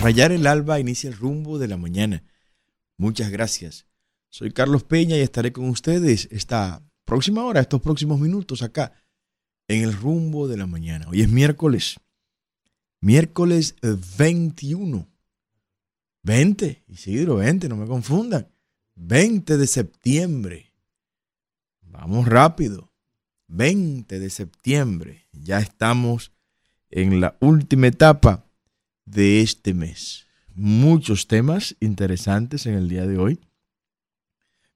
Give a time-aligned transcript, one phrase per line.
[0.00, 2.24] Rayar el alba inicia el rumbo de la mañana.
[2.96, 3.86] Muchas gracias.
[4.30, 8.92] Soy Carlos Peña y estaré con ustedes esta próxima hora, estos próximos minutos acá,
[9.68, 11.06] en el rumbo de la mañana.
[11.08, 11.96] Hoy es miércoles,
[13.00, 13.76] miércoles
[14.18, 15.08] 21.
[16.22, 18.48] 20, Isidro, 20, no me confundan.
[18.94, 20.72] 20 de septiembre.
[21.80, 22.92] Vamos rápido.
[23.48, 25.28] 20 de septiembre.
[25.32, 26.32] Ya estamos
[26.90, 28.46] en la última etapa
[29.04, 30.26] de este mes.
[30.54, 33.40] Muchos temas interesantes en el día de hoy,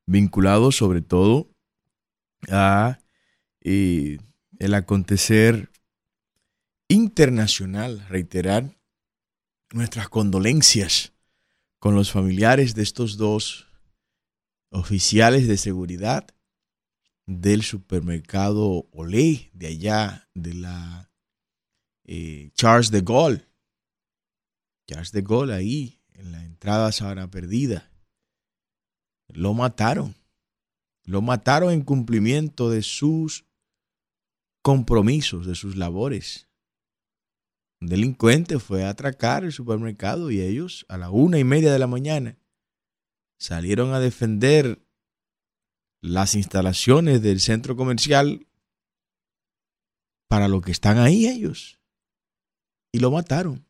[0.06, 1.50] vinculados sobre todo
[2.48, 2.98] a
[3.60, 4.18] eh,
[4.58, 5.70] el acontecer
[6.88, 8.76] internacional, reiterar
[9.72, 11.12] nuestras condolencias
[11.78, 13.66] con los familiares de estos dos
[14.70, 16.26] oficiales de seguridad
[17.26, 21.10] del supermercado Olé, de allá, de la
[22.04, 23.44] eh, Charles de Gaulle.
[24.86, 27.90] Charles de Gaulle ahí, en la entrada a Sabana Perdida.
[29.28, 30.14] Lo mataron.
[31.04, 33.44] Lo mataron en cumplimiento de sus
[34.62, 36.48] compromisos, de sus labores.
[37.80, 41.78] Un delincuente fue a atracar el supermercado y ellos a la una y media de
[41.78, 42.38] la mañana
[43.38, 44.82] salieron a defender
[46.00, 48.46] las instalaciones del centro comercial
[50.28, 51.78] para lo que están ahí ellos.
[52.92, 53.65] Y lo mataron.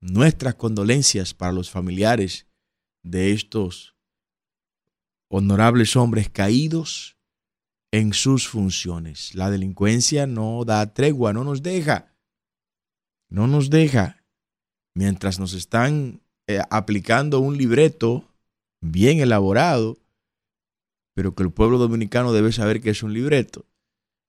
[0.00, 2.46] Nuestras condolencias para los familiares
[3.02, 3.96] de estos
[5.28, 7.16] honorables hombres caídos
[7.90, 9.34] en sus funciones.
[9.34, 12.14] La delincuencia no da tregua, no nos deja.
[13.28, 14.24] No nos deja.
[14.94, 18.24] Mientras nos están eh, aplicando un libreto
[18.80, 19.98] bien elaborado,
[21.14, 23.66] pero que el pueblo dominicano debe saber que es un libreto,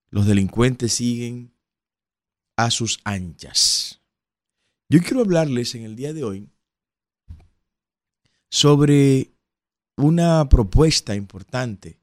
[0.09, 1.53] los delincuentes siguen
[2.57, 3.98] a sus anchas.
[4.91, 6.49] Yo quiero hablarles en el día de hoy
[8.49, 9.35] sobre
[9.95, 12.01] una propuesta importante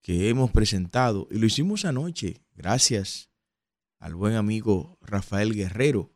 [0.00, 3.32] que hemos presentado y lo hicimos anoche gracias
[3.98, 6.14] al buen amigo Rafael Guerrero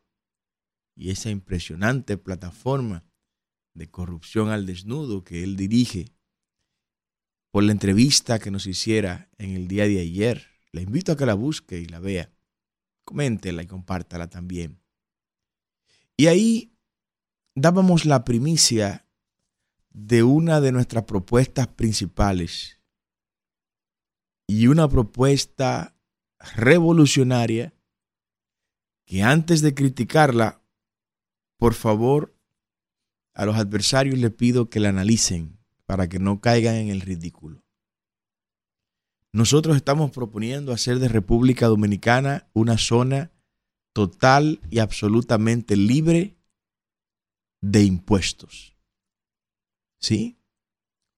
[0.95, 3.03] y esa impresionante plataforma
[3.73, 6.05] de corrupción al desnudo que él dirige
[7.51, 10.47] por la entrevista que nos hiciera en el día de ayer.
[10.71, 12.31] Le invito a que la busque y la vea.
[13.03, 14.82] Coméntela y compártala también.
[16.17, 16.77] Y ahí
[17.55, 19.07] dábamos la primicia
[19.89, 22.81] de una de nuestras propuestas principales
[24.47, 25.95] y una propuesta
[26.55, 27.73] revolucionaria
[29.05, 30.63] que antes de criticarla,
[31.57, 32.35] por favor,
[33.33, 37.63] a los adversarios les pido que la analicen para que no caigan en el ridículo.
[39.31, 43.32] Nosotros estamos proponiendo hacer de República Dominicana una zona
[43.93, 46.35] total y absolutamente libre
[47.61, 48.75] de impuestos.
[49.99, 50.37] ¿Sí?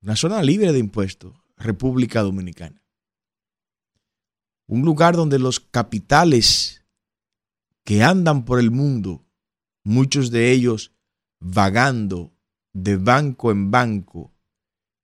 [0.01, 2.83] Una zona libre de impuestos, República Dominicana.
[4.67, 6.85] Un lugar donde los capitales
[7.83, 9.25] que andan por el mundo,
[9.83, 10.91] muchos de ellos
[11.39, 12.33] vagando
[12.73, 14.35] de banco en banco,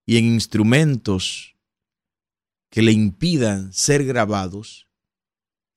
[0.06, 1.56] y en instrumentos
[2.70, 4.90] que le impidan ser grabados,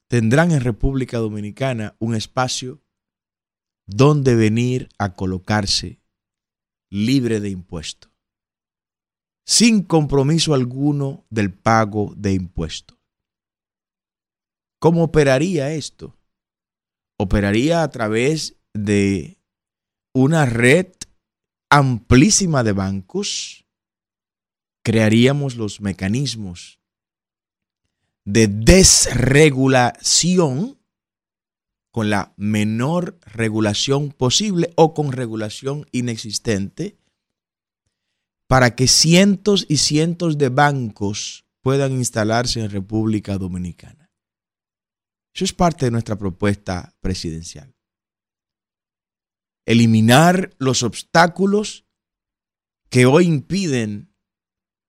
[0.09, 2.83] tendrán en República Dominicana un espacio
[3.87, 6.01] donde venir a colocarse
[6.91, 8.11] libre de impuestos,
[9.47, 12.99] sin compromiso alguno del pago de impuestos.
[14.81, 16.17] ¿Cómo operaría esto?
[17.19, 19.39] Operaría a través de
[20.15, 20.89] una red
[21.71, 23.65] amplísima de bancos
[24.85, 26.79] crearíamos los mecanismos
[28.25, 30.81] de desregulación
[31.91, 36.99] con la menor regulación posible o con regulación inexistente
[38.49, 44.11] para que cientos y cientos de bancos puedan instalarse en República Dominicana.
[45.35, 47.75] Eso es parte de nuestra propuesta presidencial.
[49.67, 51.87] Eliminar los obstáculos
[52.91, 54.15] que hoy impiden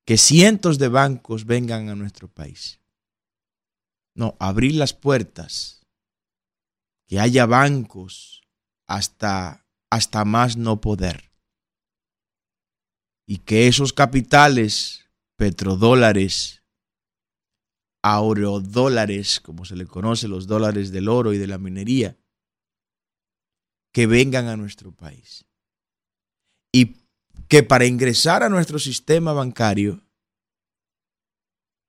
[0.06, 2.81] que cientos de bancos vengan a nuestro país.
[4.16, 5.86] No, abrir las puertas,
[7.08, 8.42] que haya bancos
[8.88, 11.32] hasta, hasta más no poder.
[13.28, 16.64] Y que esos capitales, petrodólares,
[18.04, 22.18] aurodólares, como se le conoce, los dólares del oro y de la minería,
[23.92, 25.46] que vengan a nuestro país.
[26.72, 26.98] Y
[27.48, 30.05] que para ingresar a nuestro sistema bancario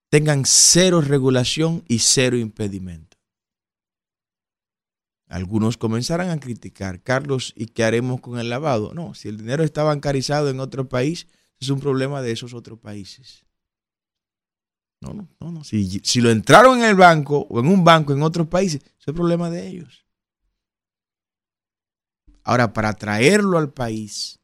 [0.09, 3.17] tengan cero regulación y cero impedimento.
[5.29, 8.95] Algunos comenzarán a criticar, Carlos, ¿y qué haremos con el lavado?
[8.95, 11.27] No, si el dinero está bancarizado en otro país,
[11.59, 13.45] es un problema de esos otros países.
[15.01, 15.65] No, no, no, no.
[15.65, 19.15] Si, si lo entraron en el banco o en un banco en otros países, es
[19.15, 20.07] problema de ellos.
[22.45, 24.39] Ahora, para traerlo al país,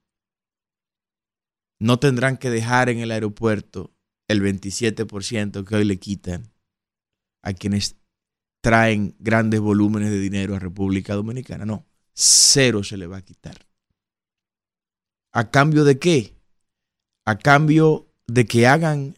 [1.79, 3.92] no tendrán que dejar en el aeropuerto
[4.33, 6.53] el 27% que hoy le quitan
[7.43, 7.97] a quienes
[8.63, 11.65] traen grandes volúmenes de dinero a República Dominicana.
[11.65, 13.67] No, cero se le va a quitar.
[15.33, 16.37] ¿A cambio de qué?
[17.25, 19.17] A cambio de que hagan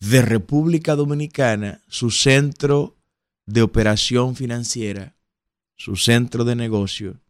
[0.00, 2.96] de República Dominicana su centro
[3.46, 5.16] de operación financiera,
[5.76, 7.20] su centro de negocio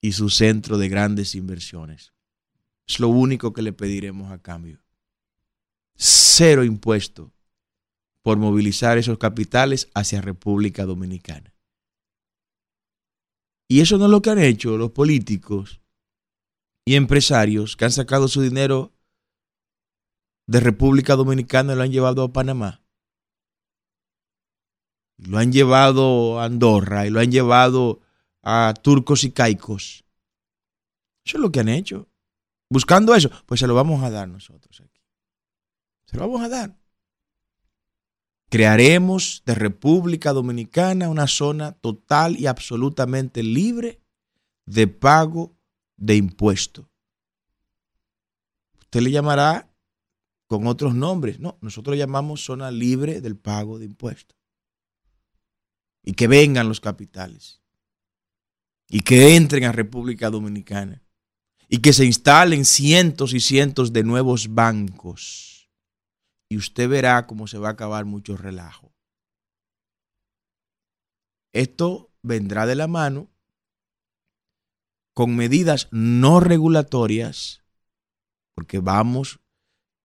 [0.00, 2.12] y su centro de grandes inversiones.
[2.86, 4.79] Es lo único que le pediremos a cambio.
[6.02, 7.30] Cero impuesto
[8.22, 11.54] por movilizar esos capitales hacia República Dominicana.
[13.68, 15.82] Y eso no es lo que han hecho los políticos
[16.86, 18.94] y empresarios que han sacado su dinero
[20.46, 22.82] de República Dominicana y lo han llevado a Panamá.
[25.18, 28.00] Lo han llevado a Andorra y lo han llevado
[28.42, 30.06] a turcos y caicos.
[31.26, 32.08] Eso es lo que han hecho.
[32.70, 34.99] Buscando eso, pues se lo vamos a dar nosotros aquí.
[36.10, 36.76] Se lo vamos a dar.
[38.48, 44.00] Crearemos de República Dominicana una zona total y absolutamente libre
[44.66, 45.56] de pago
[45.96, 46.86] de impuestos.
[48.80, 49.72] Usted le llamará
[50.48, 51.38] con otros nombres.
[51.38, 54.36] No, nosotros llamamos zona libre del pago de impuestos.
[56.02, 57.60] Y que vengan los capitales.
[58.88, 61.04] Y que entren a República Dominicana.
[61.68, 65.59] Y que se instalen cientos y cientos de nuevos bancos
[66.50, 68.92] y usted verá cómo se va a acabar mucho relajo.
[71.52, 73.30] Esto vendrá de la mano
[75.14, 77.62] con medidas no regulatorias,
[78.54, 79.40] porque vamos,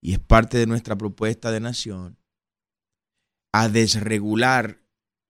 [0.02, 2.18] y es parte de nuestra propuesta de nación,
[3.54, 4.84] a desregular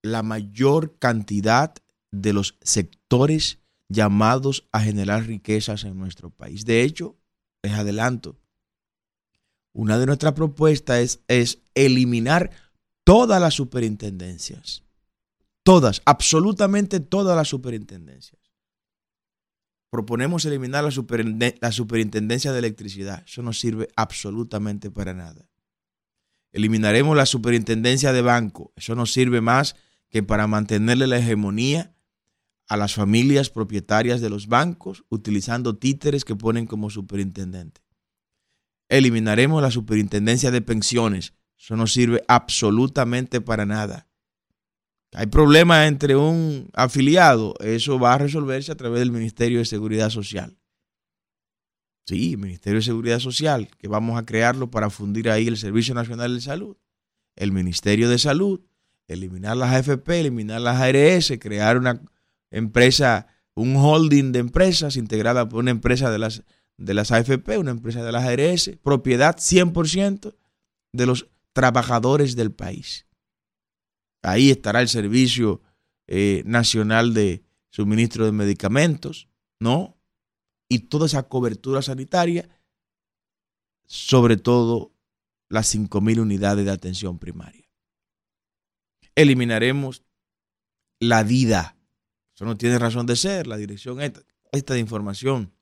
[0.03, 1.75] la mayor cantidad
[2.11, 3.59] de los sectores
[3.89, 6.65] llamados a generar riquezas en nuestro país.
[6.65, 7.17] De hecho,
[7.63, 8.39] les adelanto,
[9.75, 12.49] una de nuestras propuestas es, eliminar
[13.03, 14.83] todas las superintendencias.
[15.63, 18.39] Todas, absolutamente todas las superintendencias.
[19.89, 23.23] Proponemos eliminar la, la superintendencia de electricidad.
[23.27, 25.49] Eso no sirve absolutamente para nada.
[26.53, 28.71] Eliminaremos la superintendencia de banco.
[28.77, 29.75] Eso no sirve más
[30.09, 31.93] que para mantenerle la hegemonía
[32.67, 37.84] a las familias propietarias de los bancos utilizando títeres que ponen como superintendente
[38.89, 41.33] eliminaremos la superintendencia de pensiones.
[41.57, 44.07] Eso no sirve absolutamente para nada.
[45.13, 50.09] Hay problemas entre un afiliado, eso va a resolverse a través del Ministerio de Seguridad
[50.09, 50.57] Social.
[52.05, 56.35] Sí, Ministerio de Seguridad Social, que vamos a crearlo para fundir ahí el Servicio Nacional
[56.35, 56.77] de Salud,
[57.35, 58.61] el Ministerio de Salud,
[59.07, 62.01] eliminar las AFP, eliminar las ARS, crear una
[62.51, 66.43] empresa, un holding de empresas integrada por una empresa de las
[66.77, 70.35] de las AFP, una empresa de las ARS, propiedad 100%
[70.91, 73.05] de los trabajadores del país.
[74.21, 75.61] Ahí estará el Servicio
[76.07, 79.97] eh, Nacional de Suministro de Medicamentos, ¿no?
[80.67, 82.49] Y toda esa cobertura sanitaria,
[83.85, 84.91] sobre todo
[85.47, 87.69] las 5.000 unidades de atención primaria.
[89.13, 90.03] Eliminaremos
[90.99, 91.77] la DIDA.
[92.33, 94.21] Eso no tiene razón de ser, la dirección esta,
[94.51, 95.54] esta de información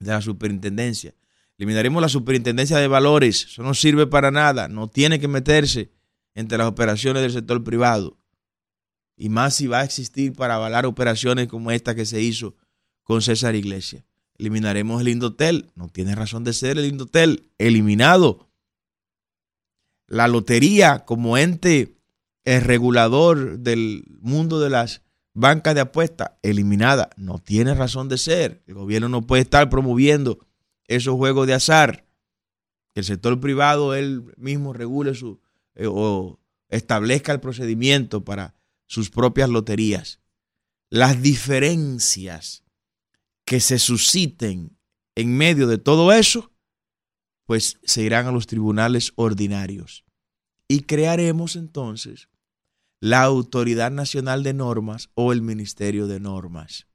[0.00, 1.14] de la superintendencia.
[1.56, 3.46] Eliminaremos la superintendencia de valores.
[3.46, 4.68] Eso no sirve para nada.
[4.68, 5.90] No tiene que meterse
[6.34, 8.16] entre las operaciones del sector privado.
[9.16, 12.54] Y más si va a existir para avalar operaciones como esta que se hizo
[13.02, 14.04] con César Iglesias.
[14.36, 15.70] Eliminaremos el Indotel.
[15.74, 17.50] No tiene razón de ser el Indotel.
[17.58, 18.48] Eliminado.
[20.06, 21.98] La lotería como ente
[22.44, 25.02] regulador del mundo de las
[25.38, 27.10] banca de apuestas eliminada.
[27.16, 28.62] No tiene razón de ser.
[28.66, 30.40] El gobierno no puede estar promoviendo
[30.86, 32.06] esos juegos de azar.
[32.92, 35.40] Que el sector privado él mismo regule su
[35.76, 40.20] eh, o establezca el procedimiento para sus propias loterías.
[40.90, 42.64] Las diferencias
[43.44, 44.76] que se susciten
[45.14, 46.50] en medio de todo eso,
[47.46, 50.04] pues se irán a los tribunales ordinarios.
[50.66, 52.28] Y crearemos entonces
[53.00, 56.86] la Autoridad Nacional de Normas o el Ministerio de Normas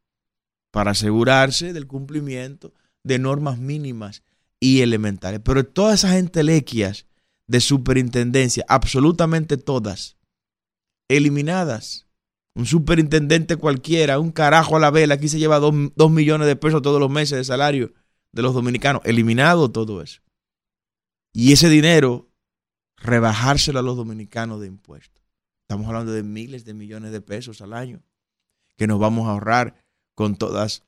[0.71, 4.23] para asegurarse del cumplimiento de normas mínimas
[4.59, 5.39] y elementales.
[5.43, 7.05] Pero todas esas entelequias
[7.47, 10.17] de superintendencia, absolutamente todas,
[11.09, 12.07] eliminadas
[12.55, 16.55] Un superintendente cualquiera, un carajo a la vela, aquí se lleva dos, dos millones de
[16.55, 17.93] pesos todos los meses de salario
[18.31, 19.01] de los dominicanos.
[19.05, 20.21] Eliminado todo eso.
[21.33, 22.29] Y ese dinero,
[22.97, 25.22] rebajárselo a los dominicanos de impuestos.
[25.63, 28.03] Estamos hablando de miles de millones de pesos al año
[28.75, 30.83] que nos vamos a ahorrar con todas,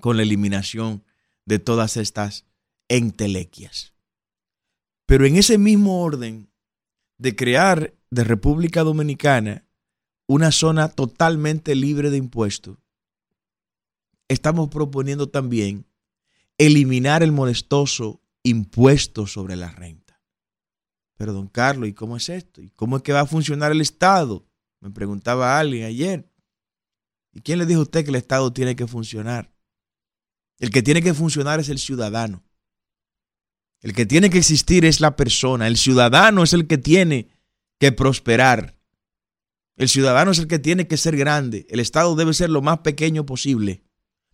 [0.00, 1.04] con la eliminación
[1.44, 2.46] de todas estas
[2.88, 3.94] entelequias.
[5.06, 6.50] Pero en ese mismo orden
[7.18, 9.66] de crear de República Dominicana
[10.26, 12.78] una zona totalmente libre de impuestos,
[14.28, 15.86] estamos proponiendo también
[16.56, 20.01] eliminar el molestoso impuesto sobre la renta.
[21.16, 22.60] Pero don Carlos, ¿y cómo es esto?
[22.60, 24.46] ¿Y cómo es que va a funcionar el Estado?
[24.80, 26.28] Me preguntaba alguien ayer.
[27.32, 29.52] ¿Y quién le dijo a usted que el Estado tiene que funcionar?
[30.58, 32.42] El que tiene que funcionar es el ciudadano.
[33.80, 35.66] El que tiene que existir es la persona.
[35.66, 37.30] El ciudadano es el que tiene
[37.78, 38.76] que prosperar.
[39.76, 41.66] El ciudadano es el que tiene que ser grande.
[41.68, 43.82] El Estado debe ser lo más pequeño posible.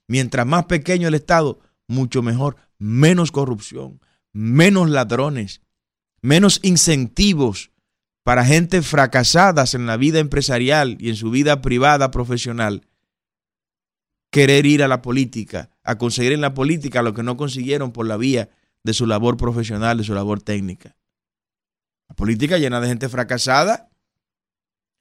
[0.07, 2.57] Mientras más pequeño el Estado, mucho mejor.
[2.79, 4.01] Menos corrupción,
[4.33, 5.63] menos ladrones,
[6.21, 7.71] menos incentivos
[8.23, 12.87] para gente fracasadas en la vida empresarial y en su vida privada profesional
[14.31, 18.07] querer ir a la política, a conseguir en la política lo que no consiguieron por
[18.07, 18.51] la vía
[18.85, 20.97] de su labor profesional, de su labor técnica.
[22.09, 23.91] La política llena de gente fracasada,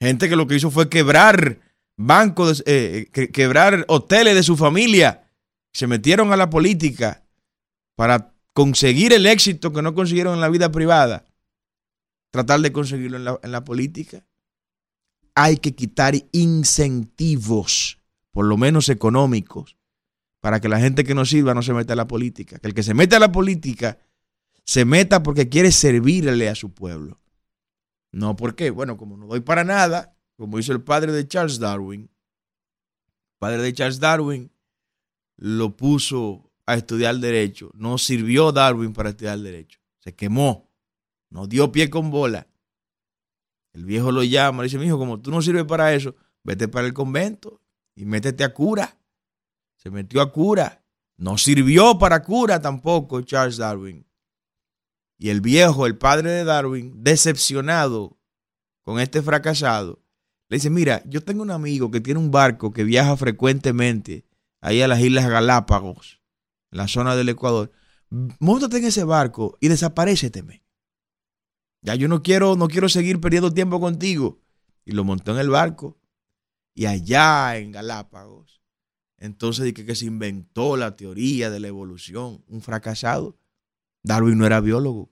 [0.00, 1.60] gente que lo que hizo fue quebrar
[1.96, 5.30] bancos, eh, quebrar hoteles de su familia,
[5.72, 7.24] se metieron a la política
[7.96, 11.24] para conseguir el éxito que no consiguieron en la vida privada,
[12.32, 14.26] tratar de conseguirlo en la, en la política.
[15.36, 18.00] Hay que quitar incentivos
[18.32, 19.76] por lo menos económicos,
[20.40, 22.58] para que la gente que no sirva no se meta a la política.
[22.58, 24.00] Que el que se mete a la política
[24.64, 27.20] se meta porque quiere servirle a su pueblo.
[28.10, 32.00] No porque, bueno, como no doy para nada, como hizo el padre de Charles Darwin,
[32.00, 34.50] el padre de Charles Darwin
[35.36, 37.70] lo puso a estudiar derecho.
[37.72, 39.80] No sirvió Darwin para estudiar derecho.
[40.00, 40.70] Se quemó.
[41.30, 42.46] No dio pie con bola.
[43.72, 46.68] El viejo lo llama, le dice, mi hijo, como tú no sirves para eso, vete
[46.68, 47.62] para el convento
[47.94, 48.98] y métete a cura.
[49.76, 50.84] Se metió a cura.
[51.16, 54.06] No sirvió para cura tampoco Charles Darwin.
[55.16, 58.18] Y el viejo, el padre de Darwin, decepcionado
[58.82, 60.02] con este fracasado,
[60.50, 64.26] le dice, mira, yo tengo un amigo que tiene un barco que viaja frecuentemente
[64.60, 66.17] ahí a las Islas Galápagos,
[66.70, 67.72] en la zona del Ecuador.
[68.10, 70.64] Móntate en ese barco y desapareceteme.
[71.82, 74.40] Ya yo no quiero, no quiero seguir perdiendo tiempo contigo.
[74.84, 75.98] Y lo montó en el barco
[76.74, 78.62] y allá en Galápagos.
[79.18, 83.36] Entonces dije que se inventó la teoría de la evolución, un fracasado.
[84.04, 85.10] Darwin no era biólogo.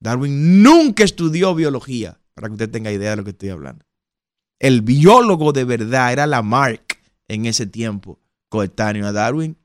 [0.00, 3.84] Darwin nunca estudió biología, para que usted tenga idea de lo que estoy hablando.
[4.58, 9.58] El biólogo de verdad era Lamarck en ese tiempo, coetáneo a Darwin.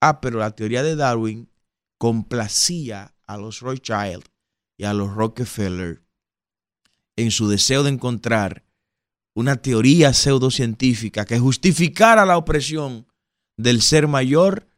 [0.00, 1.50] Ah, pero la teoría de Darwin
[1.98, 4.24] complacía a los Rothschild
[4.76, 6.02] y a los Rockefeller
[7.16, 8.64] en su deseo de encontrar
[9.34, 13.06] una teoría pseudocientífica que justificara la opresión
[13.56, 14.68] del ser mayor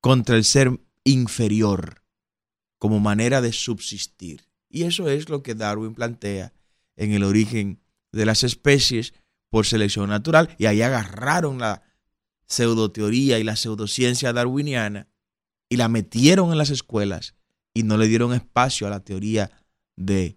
[0.00, 2.02] contra el ser inferior
[2.78, 4.48] como manera de subsistir.
[4.68, 6.52] Y eso es lo que Darwin plantea
[6.96, 7.80] en el origen
[8.12, 9.14] de las especies
[9.48, 10.54] por selección natural.
[10.58, 11.82] Y ahí agarraron la
[12.46, 15.08] pseudoteoría y la pseudociencia darwiniana
[15.68, 17.34] y la metieron en las escuelas
[17.72, 19.50] y no le dieron espacio a la teoría
[19.96, 20.36] de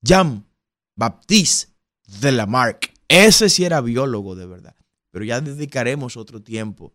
[0.00, 0.46] Jean
[0.96, 1.72] Baptiste
[2.20, 2.92] de Lamarck.
[3.08, 4.74] Ese sí era biólogo de verdad.
[5.10, 6.94] Pero ya dedicaremos otro tiempo,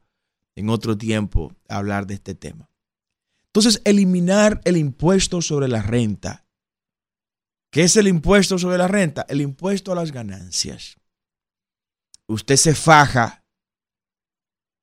[0.56, 2.70] en otro tiempo, a hablar de este tema.
[3.48, 6.46] Entonces, eliminar el impuesto sobre la renta.
[7.72, 9.26] ¿Qué es el impuesto sobre la renta?
[9.30, 10.98] El impuesto a las ganancias.
[12.28, 13.43] Usted se faja,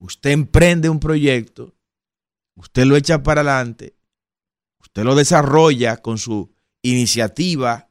[0.01, 1.77] usted emprende un proyecto,
[2.57, 3.97] usted lo echa para adelante,
[4.81, 6.53] usted lo desarrolla con su
[6.83, 7.91] iniciativa,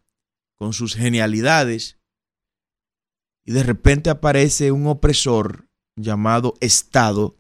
[0.56, 1.98] con sus genialidades,
[3.46, 7.38] y de repente aparece un opresor llamado Estado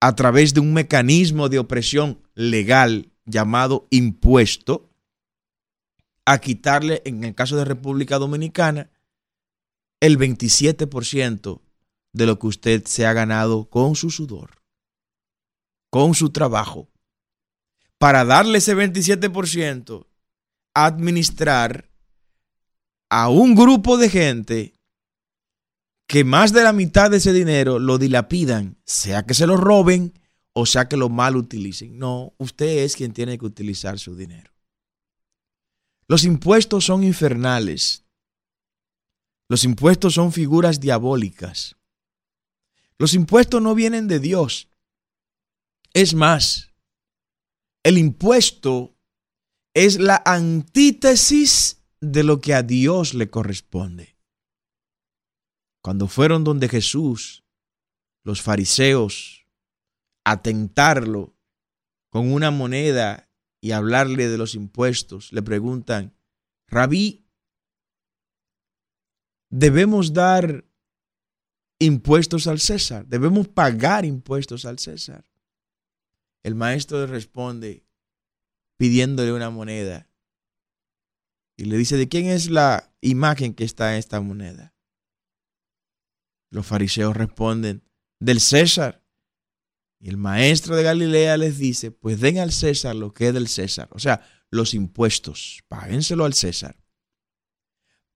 [0.00, 4.90] a través de un mecanismo de opresión legal llamado impuesto
[6.24, 8.90] a quitarle, en el caso de República Dominicana,
[10.00, 11.61] el 27%
[12.12, 14.62] de lo que usted se ha ganado con su sudor,
[15.90, 16.88] con su trabajo,
[17.98, 20.06] para darle ese 27%,
[20.74, 21.90] administrar
[23.10, 24.74] a un grupo de gente
[26.06, 30.14] que más de la mitad de ese dinero lo dilapidan, sea que se lo roben
[30.52, 31.98] o sea que lo mal utilicen.
[31.98, 34.52] No, usted es quien tiene que utilizar su dinero.
[36.08, 38.04] Los impuestos son infernales.
[39.48, 41.76] Los impuestos son figuras diabólicas.
[43.02, 44.68] Los impuestos no vienen de Dios.
[45.92, 46.72] Es más,
[47.82, 48.96] el impuesto
[49.74, 54.16] es la antítesis de lo que a Dios le corresponde.
[55.82, 57.42] Cuando fueron donde Jesús,
[58.22, 59.48] los fariseos,
[60.24, 61.34] a tentarlo
[62.08, 63.28] con una moneda
[63.60, 66.16] y hablarle de los impuestos, le preguntan,
[66.68, 67.26] Rabí,
[69.50, 70.71] ¿debemos dar
[71.84, 73.06] impuestos al César?
[73.06, 75.24] ¿Debemos pagar impuestos al César?
[76.42, 77.84] El maestro le responde
[78.76, 80.08] pidiéndole una moneda
[81.56, 84.74] y le dice, ¿de quién es la imagen que está en esta moneda?
[86.50, 87.82] Los fariseos responden,
[88.18, 89.04] del César.
[90.00, 93.48] Y el maestro de Galilea les dice, pues den al César lo que es del
[93.48, 96.76] César, o sea, los impuestos, páguenselo al César.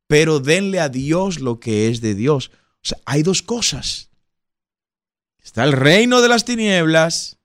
[0.08, 2.50] Pero denle a Dios lo que es de Dios.
[2.86, 4.12] O sea, hay dos cosas.
[5.42, 7.40] Está el reino de las tinieblas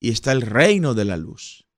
[0.00, 1.68] y está el reino de la luz.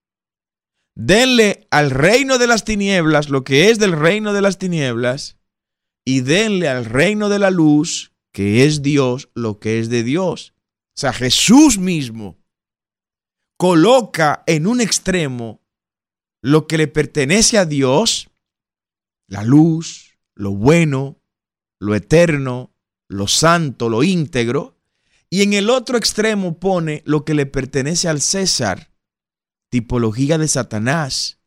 [0.94, 5.36] Denle al reino de las tinieblas lo que es del reino de las tinieblas
[6.06, 10.54] y denle al reino de la luz, que es Dios, lo que es de Dios.
[10.96, 12.38] O sea, Jesús mismo
[13.58, 15.60] coloca en un extremo
[16.40, 18.30] lo que le pertenece a Dios,
[19.26, 21.21] la luz, lo bueno,
[21.82, 22.72] lo eterno,
[23.08, 24.78] lo santo, lo íntegro,
[25.28, 28.92] y en el otro extremo pone lo que le pertenece al César,
[29.68, 31.40] tipología de Satanás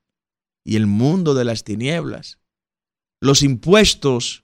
[0.65, 2.41] y el mundo de las tinieblas.
[3.21, 4.43] Los impuestos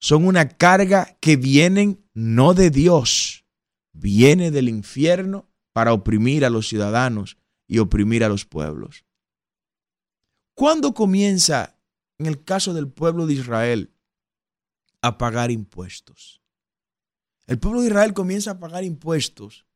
[0.00, 3.44] son una carga que vienen no de Dios,
[3.92, 7.36] viene del infierno para oprimir a los ciudadanos
[7.68, 9.04] y oprimir a los pueblos.
[10.54, 11.78] ¿Cuándo comienza,
[12.18, 13.92] en el caso del pueblo de Israel,
[15.02, 16.42] a pagar impuestos?
[17.46, 19.66] El pueblo de Israel comienza a pagar impuestos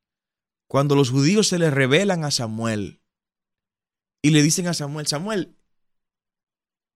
[0.68, 3.00] cuando los judíos se le revelan a Samuel
[4.22, 5.56] y le dicen a Samuel, Samuel,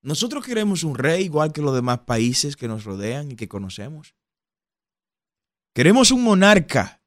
[0.03, 4.15] nosotros queremos un rey igual que los demás países que nos rodean y que conocemos.
[5.75, 7.03] Queremos un monarca,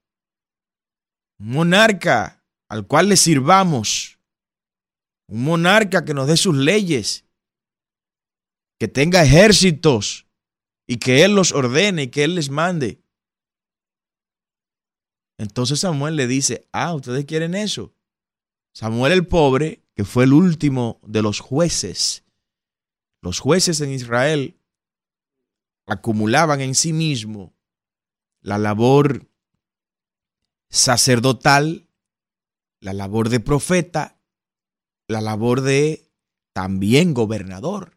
[1.39, 4.19] un monarca al cual le sirvamos,
[5.27, 7.25] un monarca que nos dé sus leyes,
[8.79, 10.27] que tenga ejércitos
[10.87, 13.01] y que él los ordene y que él les mande.
[15.37, 17.93] Entonces Samuel le dice, ah, ustedes quieren eso.
[18.73, 22.23] Samuel el pobre que fue el último de los jueces.
[23.21, 24.57] Los jueces en Israel
[25.85, 27.53] acumulaban en sí mismo
[28.41, 29.27] la labor
[30.69, 31.87] sacerdotal,
[32.79, 34.19] la labor de profeta,
[35.07, 36.09] la labor de
[36.53, 37.92] también gobernador.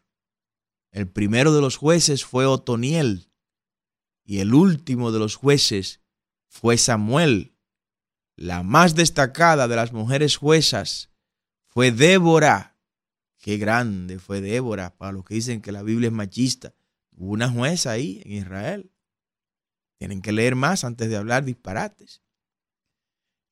[0.91, 3.29] El primero de los jueces fue Otoniel
[4.23, 6.01] y el último de los jueces
[6.47, 7.55] fue Samuel.
[8.35, 11.09] La más destacada de las mujeres juezas
[11.67, 12.77] fue Débora.
[13.39, 16.75] Qué grande fue Débora para los que dicen que la Biblia es machista.
[17.15, 18.91] Hubo una jueza ahí en Israel.
[19.97, 22.21] Tienen que leer más antes de hablar disparates.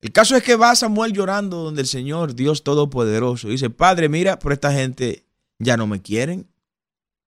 [0.02, 4.38] El caso es que va Samuel llorando donde el Señor, Dios Todopoderoso, dice, Padre, mira,
[4.38, 5.26] por esta gente
[5.58, 6.52] ya no me quieren,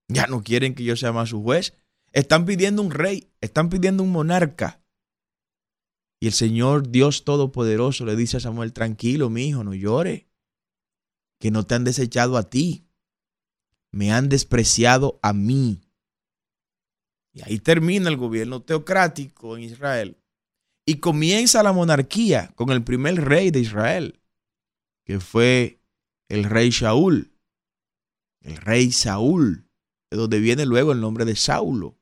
[0.08, 1.74] ya no quieren que yo sea más su juez.
[2.12, 4.82] Están pidiendo un rey, están pidiendo un monarca.
[6.20, 10.28] Y el Señor, Dios Todopoderoso, le dice a Samuel, tranquilo, mi hijo, no llore
[11.38, 12.86] que no te han desechado a ti,
[13.92, 15.80] me han despreciado a mí.
[17.32, 20.16] Y ahí termina el gobierno teocrático en Israel.
[20.84, 24.20] Y comienza la monarquía con el primer rey de Israel,
[25.04, 25.80] que fue
[26.28, 27.32] el rey Saúl.
[28.40, 29.67] El rey Saúl,
[30.10, 31.98] de donde viene luego el nombre de Saulo.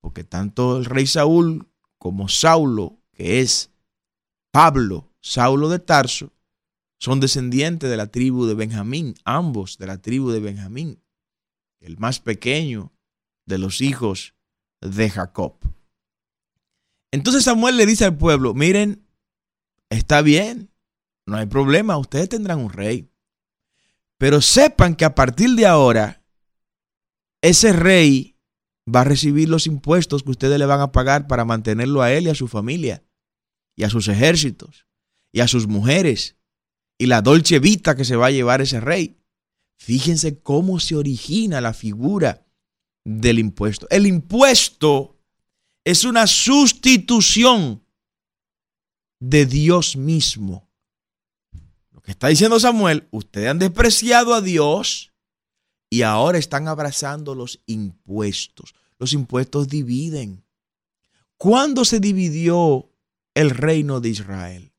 [0.00, 3.70] Porque tanto el rey Saúl como Saulo, que es
[4.50, 6.32] Pablo, Saulo de Tarso,
[6.98, 11.02] son descendientes de la tribu de Benjamín, ambos de la tribu de Benjamín,
[11.80, 12.92] el más pequeño
[13.46, 14.34] de los hijos
[14.80, 15.56] de Jacob.
[17.12, 19.06] Entonces Samuel le dice al pueblo, miren,
[19.88, 20.70] está bien,
[21.26, 23.10] no hay problema, ustedes tendrán un rey.
[24.18, 26.23] Pero sepan que a partir de ahora,
[27.44, 28.38] ese rey
[28.92, 32.24] va a recibir los impuestos que ustedes le van a pagar para mantenerlo a él
[32.24, 33.04] y a su familia,
[33.76, 34.86] y a sus ejércitos,
[35.30, 36.38] y a sus mujeres,
[36.98, 39.18] y la dolce vita que se va a llevar ese rey.
[39.78, 42.46] Fíjense cómo se origina la figura
[43.04, 43.86] del impuesto.
[43.90, 45.20] El impuesto
[45.84, 47.84] es una sustitución
[49.20, 50.70] de Dios mismo.
[51.92, 55.13] Lo que está diciendo Samuel, ustedes han despreciado a Dios
[55.94, 58.74] y ahora están abrazando los impuestos.
[58.98, 60.44] los impuestos dividen.
[61.36, 62.90] ¿Cuándo se dividió
[63.34, 64.72] el reino de Israel?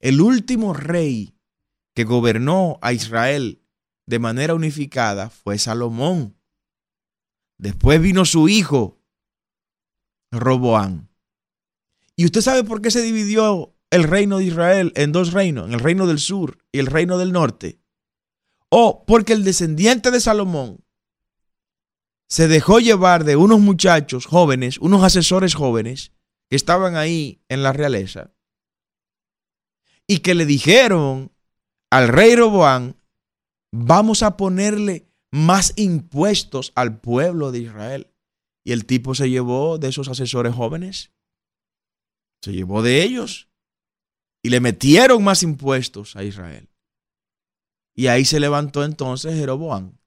[0.00, 1.34] El último rey
[1.92, 3.60] que gobernó a Israel
[4.06, 6.38] de manera unificada fue Salomón.
[7.58, 9.02] Después vino su hijo,
[10.30, 11.10] Roboán.
[12.16, 15.74] ¿Y usted sabe por qué se dividió el reino de Israel en dos reinos, en
[15.74, 17.78] el reino del sur y el reino del norte?
[18.70, 20.84] O porque el descendiente de Salomón
[22.28, 26.12] se dejó llevar de unos muchachos jóvenes, unos asesores jóvenes
[26.50, 28.32] que estaban ahí en la realeza
[30.06, 31.30] y que le dijeron
[31.90, 32.96] al rey Roboán,
[33.72, 38.10] vamos a ponerle más impuestos al pueblo de Israel.
[38.64, 41.12] Y el tipo se llevó de esos asesores jóvenes,
[42.42, 43.48] se llevó de ellos
[44.42, 46.68] y le metieron más impuestos a Israel.
[47.98, 49.98] Y ahí se levantó entonces Jeroboam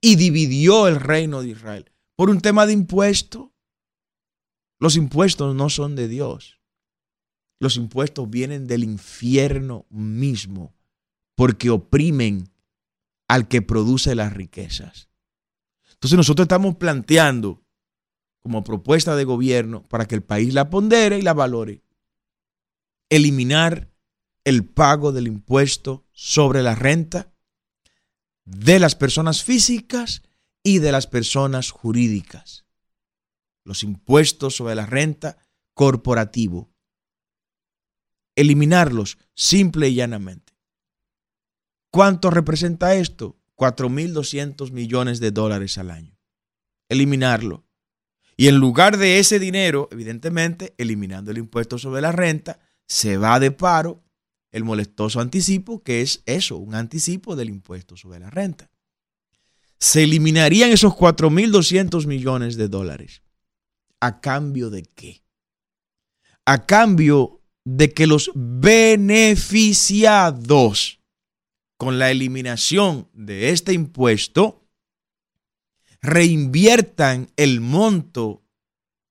[0.00, 3.54] y dividió el reino de Israel por un tema de impuesto.
[4.80, 6.58] Los impuestos no son de Dios.
[7.60, 10.74] Los impuestos vienen del infierno mismo
[11.36, 12.48] porque oprimen
[13.28, 15.08] al que produce las riquezas.
[15.88, 17.62] Entonces nosotros estamos planteando
[18.42, 21.84] como propuesta de gobierno para que el país la pondere y la valore.
[23.08, 23.89] Eliminar
[24.44, 27.32] el pago del impuesto sobre la renta
[28.44, 30.22] de las personas físicas
[30.62, 32.64] y de las personas jurídicas.
[33.64, 35.38] Los impuestos sobre la renta
[35.74, 36.70] corporativo.
[38.34, 40.54] Eliminarlos simple y llanamente.
[41.90, 43.36] ¿Cuánto representa esto?
[43.56, 46.18] 4.200 millones de dólares al año.
[46.88, 47.66] Eliminarlo.
[48.36, 53.38] Y en lugar de ese dinero, evidentemente, eliminando el impuesto sobre la renta, se va
[53.38, 54.02] de paro
[54.52, 58.70] el molestoso anticipo, que es eso, un anticipo del impuesto sobre la renta.
[59.78, 63.22] Se eliminarían esos 4.200 millones de dólares.
[64.00, 65.22] ¿A cambio de qué?
[66.44, 71.00] A cambio de que los beneficiados
[71.76, 74.60] con la eliminación de este impuesto
[76.02, 78.42] reinviertan el monto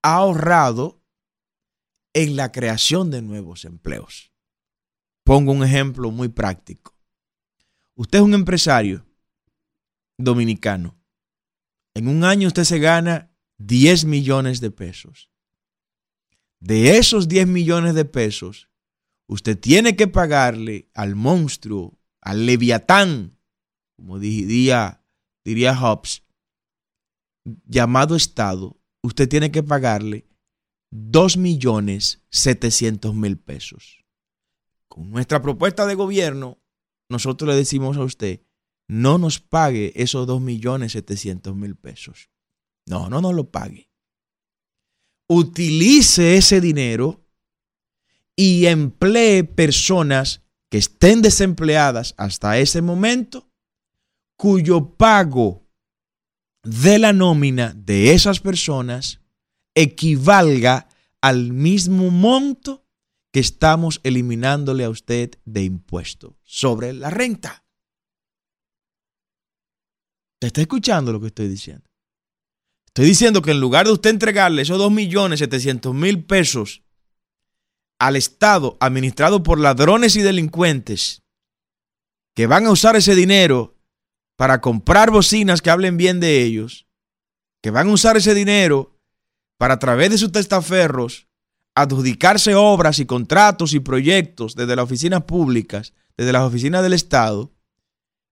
[0.02, 1.00] ahorrado
[2.14, 4.32] en la creación de nuevos empleos.
[5.30, 6.98] Pongo un ejemplo muy práctico.
[7.94, 9.06] Usted es un empresario
[10.18, 11.00] dominicano.
[11.94, 15.30] En un año usted se gana 10 millones de pesos.
[16.60, 18.72] De esos 10 millones de pesos,
[19.28, 23.38] usted tiene que pagarle al monstruo al leviatán,
[23.98, 25.06] como diría,
[25.46, 26.24] diría Hobbes,
[27.68, 30.26] llamado Estado, usted tiene que pagarle
[30.90, 34.00] 2 millones 700 mil pesos.
[34.90, 36.58] Con nuestra propuesta de gobierno,
[37.10, 38.42] nosotros le decimos a usted,
[38.88, 42.30] no nos pague esos 2 millones 700 mil pesos.
[42.88, 43.90] No, no nos lo pague.
[45.30, 47.24] Utilice ese dinero
[48.36, 53.52] y emplee personas que estén desempleadas hasta ese momento,
[54.38, 55.68] cuyo pago
[56.64, 59.22] de la nómina de esas personas
[59.76, 60.88] equivalga
[61.22, 62.86] al mismo monto
[63.32, 67.64] que estamos eliminándole a usted de impuesto sobre la renta.
[70.40, 71.90] ¿Te está escuchando lo que estoy diciendo?
[72.88, 76.84] Estoy diciendo que en lugar de usted entregarle esos 2.700.000 pesos
[78.00, 81.22] al Estado administrado por ladrones y delincuentes
[82.36, 83.76] que van a usar ese dinero
[84.38, 86.88] para comprar bocinas que hablen bien de ellos,
[87.62, 88.98] que van a usar ese dinero
[89.58, 91.29] para a través de sus testaferros
[91.82, 97.52] adjudicarse obras y contratos y proyectos desde las oficinas públicas, desde las oficinas del Estado,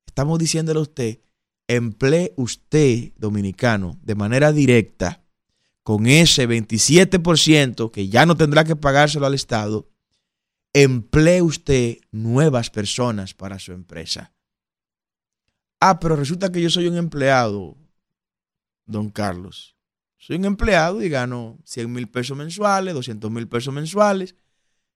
[0.06, 1.20] estamos diciéndole a usted,
[1.68, 5.24] emplee usted, dominicano, de manera directa
[5.84, 9.88] con ese 27% que ya no tendrá que pagárselo al Estado,
[10.74, 14.34] emplee usted nuevas personas para su empresa.
[15.80, 17.78] Ah, pero resulta que yo soy un empleado,
[18.86, 19.77] don Carlos.
[20.18, 24.36] Soy un empleado y gano 100 mil pesos mensuales, 200 mil pesos mensuales,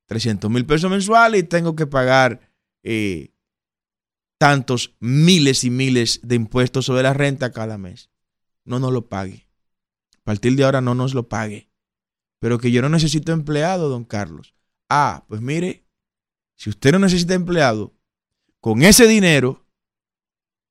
[0.08, 2.52] 300 mil pesos mensuales y tengo que pagar
[2.84, 3.34] eh,
[4.38, 8.10] tantos miles y miles de impuestos sobre la renta cada mes.
[8.66, 9.48] No, no lo pague.
[10.18, 11.70] A partir de ahora no nos lo pague.
[12.40, 14.56] Pero que yo no necesito empleado, don Carlos.
[14.90, 15.86] Ah, pues mire,
[16.56, 17.94] si usted no necesita empleado,
[18.60, 19.66] con ese dinero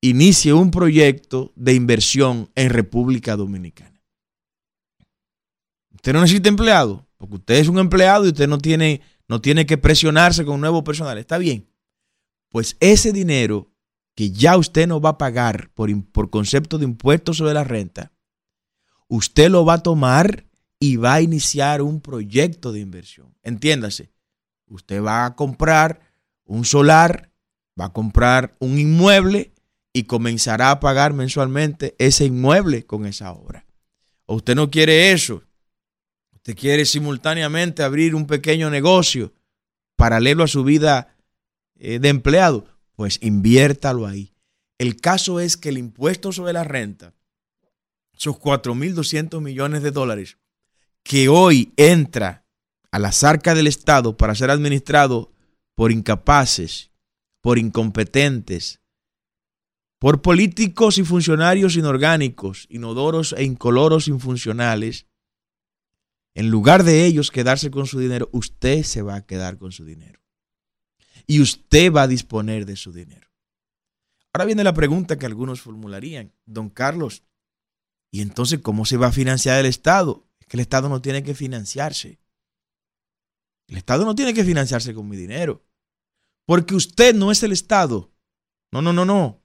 [0.01, 3.90] inicie un proyecto de inversión en República Dominicana.
[6.01, 9.67] Usted no necesita empleado, porque usted es un empleado y usted no tiene, no tiene
[9.67, 11.19] que presionarse con nuevo personal.
[11.19, 11.69] Está bien.
[12.49, 13.71] Pues ese dinero
[14.15, 18.11] que ya usted no va a pagar por, por concepto de impuestos sobre la renta,
[19.09, 20.47] usted lo va a tomar
[20.79, 23.35] y va a iniciar un proyecto de inversión.
[23.43, 24.09] Entiéndase,
[24.65, 25.99] usted va a comprar
[26.45, 27.29] un solar,
[27.79, 29.53] va a comprar un inmueble
[29.93, 33.67] y comenzará a pagar mensualmente ese inmueble con esa obra.
[34.25, 35.43] O usted no quiere eso,
[36.41, 39.31] usted quiere simultáneamente abrir un pequeño negocio
[39.95, 41.15] paralelo a su vida
[41.75, 44.33] eh, de empleado, pues inviértalo ahí.
[44.79, 47.13] El caso es que el impuesto sobre la renta,
[48.17, 50.37] esos 4.200 millones de dólares,
[51.03, 52.47] que hoy entra
[52.89, 55.31] a la arcas del Estado para ser administrado
[55.75, 56.89] por incapaces,
[57.39, 58.81] por incompetentes,
[59.99, 65.05] por políticos y funcionarios inorgánicos, inodoros e incoloros infuncionales,
[66.33, 69.85] en lugar de ellos quedarse con su dinero, usted se va a quedar con su
[69.85, 70.19] dinero.
[71.27, 73.29] Y usted va a disponer de su dinero.
[74.33, 77.23] Ahora viene la pregunta que algunos formularían, don Carlos,
[78.11, 80.25] ¿y entonces cómo se va a financiar el Estado?
[80.39, 82.19] Es que el Estado no tiene que financiarse.
[83.67, 85.65] El Estado no tiene que financiarse con mi dinero.
[86.45, 88.11] Porque usted no es el Estado.
[88.71, 89.41] No, no, no, no.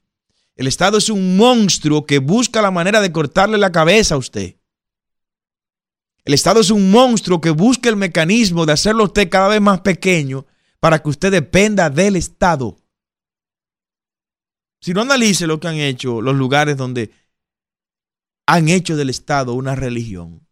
[0.54, 4.56] El Estado es un monstruo que busca la manera de cortarle la cabeza a usted.
[6.26, 9.80] El Estado es un monstruo que busca el mecanismo de hacerlo usted cada vez más
[9.80, 10.44] pequeño
[10.78, 12.76] para que usted dependa del Estado.
[14.82, 17.14] Si no analice lo que han hecho los lugares donde
[18.44, 20.46] han hecho del Estado una religión.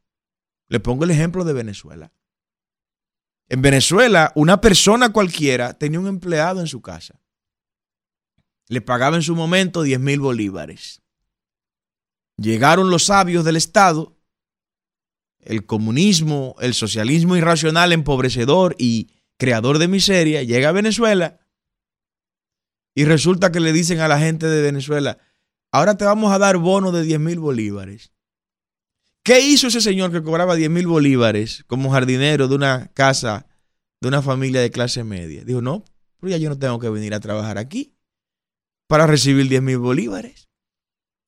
[0.69, 2.11] Le pongo el ejemplo de Venezuela.
[3.51, 7.21] En Venezuela, una persona cualquiera tenía un empleado en su casa
[8.69, 11.03] le pagaba en su momento 10 mil bolívares.
[12.37, 14.14] Llegaron los sabios del Estado,
[15.47, 21.41] el comunismo, el socialismo irracional, empobrecedor y creador de miseria, llega a Venezuela
[22.95, 25.19] y resulta que le dicen a la gente de Venezuela,
[25.73, 28.13] ahora te vamos a dar bono de 10 mil bolívares.
[29.25, 33.47] ¿Qué hizo ese señor que cobraba 10 mil bolívares como jardinero de una casa
[34.01, 35.45] de una familia de clase media?
[35.45, 35.85] Dijo, no,
[36.21, 37.97] pero ya yo no tengo que venir a trabajar aquí
[38.87, 40.49] para recibir 10 mil bolívares.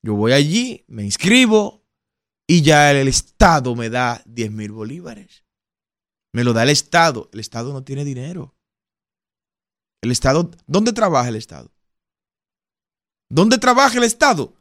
[0.03, 1.86] Yo voy allí, me inscribo
[2.47, 5.45] y ya el Estado me da 10 mil bolívares.
[6.33, 7.29] Me lo da el Estado.
[7.33, 8.55] El Estado no tiene dinero.
[10.01, 11.73] El Estado, ¿dónde trabaja el Estado?
[13.29, 14.55] ¿Dónde trabaja el Estado?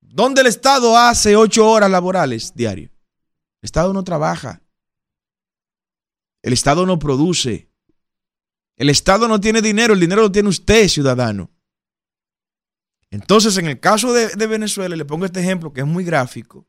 [0.00, 2.90] ¿Dónde el Estado hace ocho horas laborales diarias?
[2.90, 4.62] El Estado no trabaja.
[6.42, 7.70] El Estado no produce.
[8.76, 11.50] El Estado no tiene dinero, el dinero lo tiene usted, ciudadano.
[13.10, 16.66] Entonces, en el caso de, Venezuela, le pongo este ejemplo que es muy gráfico.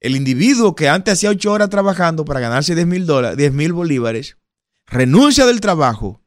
[0.00, 3.72] El individuo que antes hacía ocho horas trabajando para ganarse 10 mil dólares, 10 mil
[3.72, 4.38] bolívares,
[4.86, 6.22] renuncia del trabajo,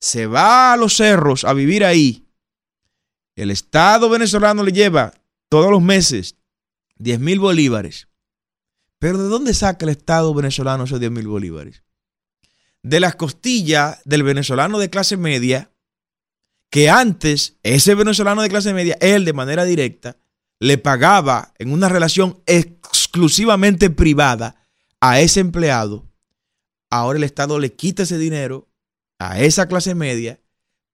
[0.00, 2.26] se va a los cerros a vivir ahí.
[3.36, 5.14] El Estado venezolano le lleva
[5.48, 6.36] todos los meses
[6.96, 8.08] 10 mil bolívares.
[8.98, 11.82] Pero ¿de dónde saca el Estado venezolano esos 10 mil bolívares?
[12.82, 15.72] De las costillas del venezolano de clase media
[16.70, 20.16] que antes ese venezolano de clase media, él de manera directa,
[20.60, 24.68] le pagaba en una relación exclusivamente privada
[25.00, 26.08] a ese empleado,
[26.90, 28.68] ahora el Estado le quita ese dinero
[29.18, 30.40] a esa clase media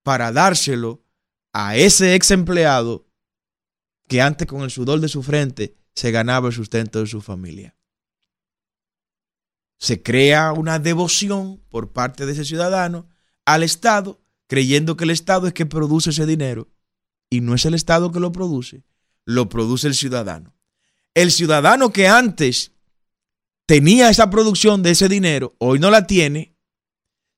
[0.03, 1.05] para dárselo
[1.53, 3.09] a ese ex empleado
[4.09, 7.77] que antes con el sudor de su frente se ganaba el sustento de su familia.
[9.79, 13.09] Se crea una devoción por parte de ese ciudadano
[13.45, 16.69] al Estado creyendo que el Estado es que produce ese dinero
[17.29, 18.85] y no es el Estado que lo produce,
[19.27, 20.55] lo produce el ciudadano.
[21.15, 22.73] El ciudadano que antes
[23.67, 26.57] tenía esa producción de ese dinero, hoy no la tiene,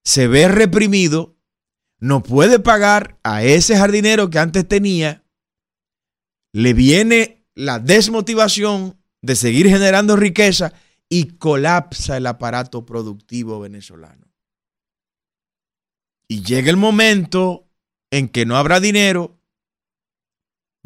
[0.04, 1.36] se ve reprimido,
[1.98, 5.24] no puede pagar a ese jardinero que antes tenía,
[6.52, 10.74] le viene la desmotivación de seguir generando riqueza
[11.08, 14.26] y colapsa el aparato productivo venezolano.
[16.28, 17.66] Y llega el momento
[18.10, 19.37] en que no habrá dinero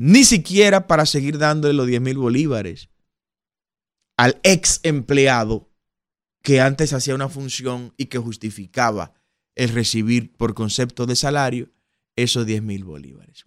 [0.02, 2.88] ni siquiera para seguir dándole los 10 mil bolívares
[4.16, 5.70] al ex empleado
[6.42, 9.14] que antes hacía una función y que justificaba
[9.54, 11.70] el recibir por concepto de salario
[12.16, 13.46] esos 10 mil bolívares.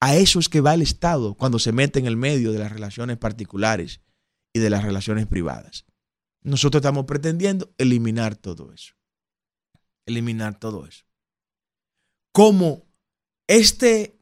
[0.00, 2.72] A eso es que va el Estado cuando se mete en el medio de las
[2.72, 4.00] relaciones particulares
[4.52, 5.86] y de las relaciones privadas.
[6.42, 8.94] Nosotros estamos pretendiendo eliminar todo eso
[10.06, 11.04] eliminar todo eso.
[12.32, 12.86] Como
[13.46, 14.18] este,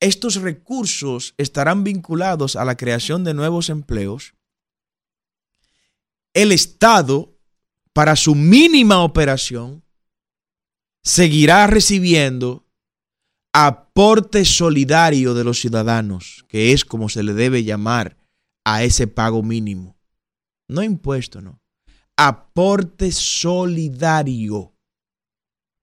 [0.00, 4.34] estos recursos estarán vinculados a la creación de nuevos empleos,
[6.32, 7.38] el Estado,
[7.92, 9.84] para su mínima operación,
[11.02, 12.66] seguirá recibiendo
[13.52, 18.16] aporte solidario de los ciudadanos, que es como se le debe llamar
[18.64, 19.98] a ese pago mínimo.
[20.68, 21.60] No impuesto, no.
[22.16, 24.72] Aporte solidario.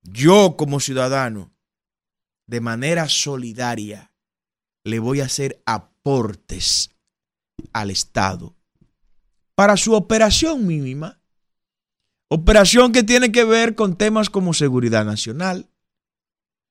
[0.02, 1.52] Yo como ciudadano,
[2.48, 4.12] de manera solidaria,
[4.84, 6.92] le voy a hacer aportes
[7.74, 8.56] al Estado
[9.56, 11.20] para su operación mínima.
[12.30, 15.70] Operación que tiene que ver con temas como seguridad nacional,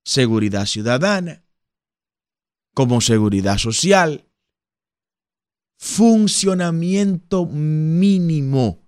[0.05, 1.45] seguridad ciudadana,
[2.75, 4.29] como seguridad social,
[5.79, 8.87] funcionamiento mínimo,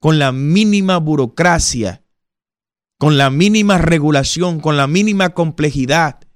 [0.00, 2.04] con la mínima burocracia,
[2.98, 6.27] con la mínima regulación, con la mínima complejidad,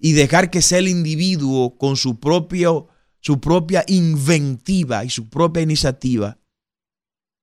[0.00, 2.88] y dejar que sea el individuo con su, propio,
[3.20, 6.38] su propia inventiva y su propia iniciativa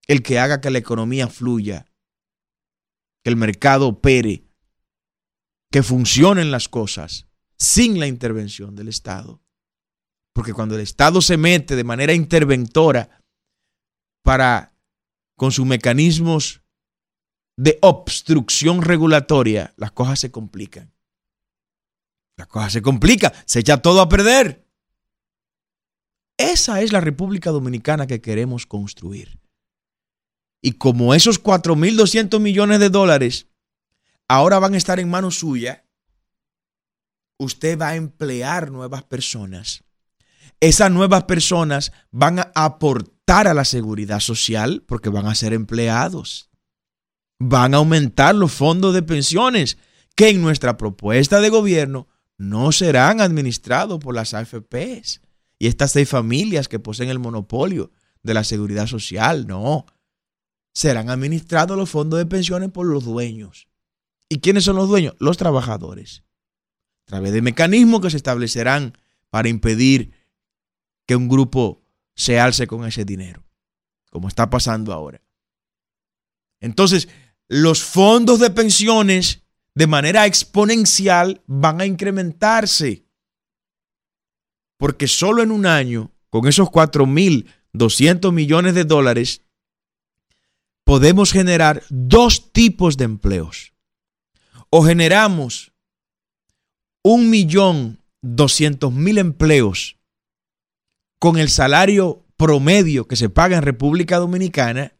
[0.07, 1.91] el que haga que la economía fluya,
[3.23, 4.45] que el mercado opere,
[5.71, 7.27] que funcionen las cosas
[7.57, 9.41] sin la intervención del Estado.
[10.33, 13.21] Porque cuando el Estado se mete de manera interventora
[14.23, 14.75] para,
[15.35, 16.61] con sus mecanismos
[17.57, 20.94] de obstrucción regulatoria, las cosas se complican.
[22.37, 24.65] La cosa se complica, se echa todo a perder.
[26.37, 29.39] Esa es la República Dominicana que queremos construir.
[30.61, 33.47] Y como esos 4.200 millones de dólares
[34.27, 35.85] ahora van a estar en manos suya,
[37.37, 39.83] usted va a emplear nuevas personas.
[40.59, 46.49] Esas nuevas personas van a aportar a la seguridad social porque van a ser empleados.
[47.39, 49.77] Van a aumentar los fondos de pensiones
[50.15, 55.21] que en nuestra propuesta de gobierno no serán administrados por las AFPs
[55.57, 57.91] y estas seis familias que poseen el monopolio
[58.23, 59.85] de la seguridad social, no.
[60.73, 63.67] Serán administrados los fondos de pensiones por los dueños.
[64.27, 65.15] ¿Y quiénes son los dueños?
[65.19, 66.23] Los trabajadores.
[67.03, 68.97] A través de mecanismos que se establecerán
[69.29, 70.11] para impedir
[71.05, 71.83] que un grupo
[72.15, 73.43] se alce con ese dinero,
[74.09, 75.21] como está pasando ahora.
[76.59, 77.07] Entonces,
[77.47, 79.44] los fondos de pensiones
[79.75, 83.05] de manera exponencial van a incrementarse.
[84.77, 89.41] Porque solo en un año, con esos 4.200 millones de dólares,
[90.85, 93.73] podemos generar dos tipos de empleos.
[94.69, 95.73] O generamos
[97.03, 99.97] un millón doscientos mil empleos
[101.19, 104.93] con el salario promedio que se paga en República Dominicana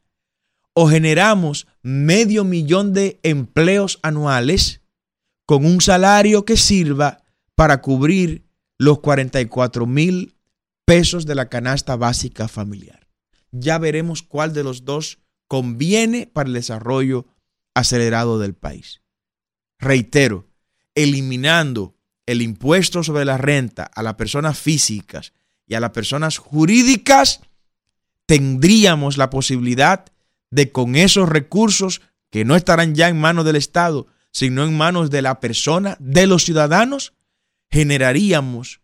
[0.76, 4.82] o generamos medio millón de empleos anuales
[5.46, 7.24] con un salario que sirva
[7.56, 8.46] para cubrir
[8.78, 10.36] los 44 mil
[10.84, 13.08] pesos de la canasta básica familiar.
[13.52, 17.26] Ya veremos cuál de los dos conviene para el desarrollo
[17.74, 19.02] acelerado del país.
[19.80, 20.50] Reitero,
[20.94, 25.32] eliminando el impuesto sobre la renta a las personas físicas
[25.68, 27.40] y a las personas jurídicas,
[28.26, 30.06] tendríamos la posibilidad
[30.56, 35.12] de con esos recursos que no estarán ya en manos del Estado, sino en manos
[35.12, 37.14] de la persona, de los ciudadanos,
[37.70, 38.80] generaríamos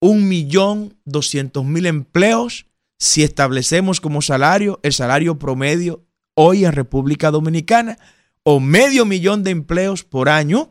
[0.00, 2.66] un millón doscientos mil empleos
[2.98, 7.98] si establecemos como salario el salario promedio hoy en República Dominicana
[8.42, 10.70] o medio millón de empleos por año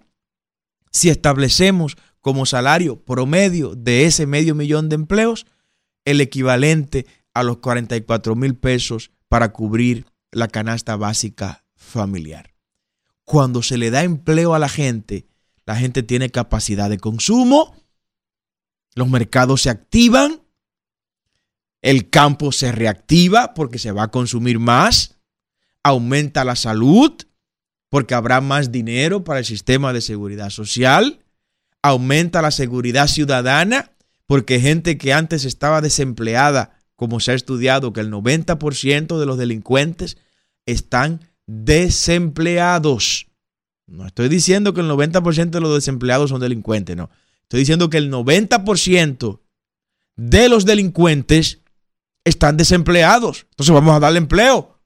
[0.91, 5.45] si establecemos como salario promedio de ese medio millón de empleos
[6.03, 12.53] el equivalente a los 44 mil pesos para cubrir la canasta básica familiar.
[13.23, 15.27] Cuando se le da empleo a la gente,
[15.65, 17.75] la gente tiene capacidad de consumo,
[18.95, 20.41] los mercados se activan,
[21.81, 25.17] el campo se reactiva porque se va a consumir más,
[25.83, 27.13] aumenta la salud
[27.89, 31.25] porque habrá más dinero para el sistema de seguridad social,
[31.81, 33.91] aumenta la seguridad ciudadana
[34.25, 39.35] porque gente que antes estaba desempleada como se ha estudiado, que el 90% de los
[39.35, 40.17] delincuentes
[40.67, 43.25] están desempleados.
[43.87, 47.09] No estoy diciendo que el 90% de los desempleados son delincuentes, no.
[47.41, 49.39] Estoy diciendo que el 90%
[50.15, 51.61] de los delincuentes
[52.23, 53.47] están desempleados.
[53.49, 54.79] Entonces vamos a darle empleo.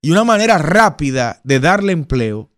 [0.00, 2.50] Y una manera rápida de darle empleo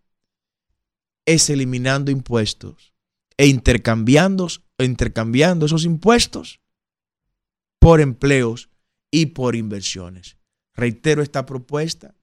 [1.25, 2.93] es eliminando impuestos
[3.35, 4.47] e intercambiando,
[4.79, 6.61] intercambiando esos impuestos
[7.85, 8.71] por empleos
[9.11, 10.37] y por inversiones.
[10.73, 12.15] Reitero esta propuesta.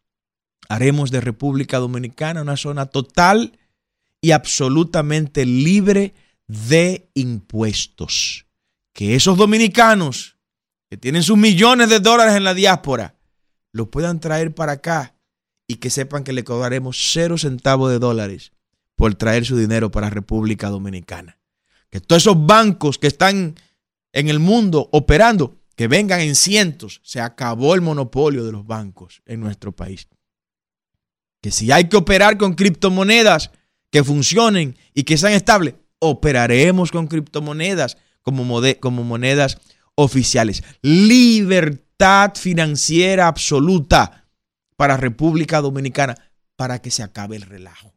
[0.68, 3.60] Haremos de República Dominicana una zona total
[4.20, 6.14] y absolutamente libre
[6.48, 8.46] de impuestos.
[8.92, 10.36] Que esos dominicanos
[10.90, 13.14] que tienen sus millones de dólares en la diáspora
[13.72, 15.14] los puedan traer para acá
[15.68, 18.50] y que sepan que le cobraremos cero centavos de dólares
[18.96, 21.38] por traer su dinero para República Dominicana.
[21.88, 23.54] Que todos esos bancos que están
[24.12, 27.00] en el mundo operando, que vengan en cientos.
[27.02, 30.08] Se acabó el monopolio de los bancos en nuestro país.
[31.40, 33.50] Que si hay que operar con criptomonedas
[33.90, 39.58] que funcionen y que sean estables, operaremos con criptomonedas como, como monedas
[39.94, 40.62] oficiales.
[40.82, 44.28] Libertad financiera absoluta
[44.76, 46.16] para República Dominicana
[46.56, 47.94] para que se acabe el relajo.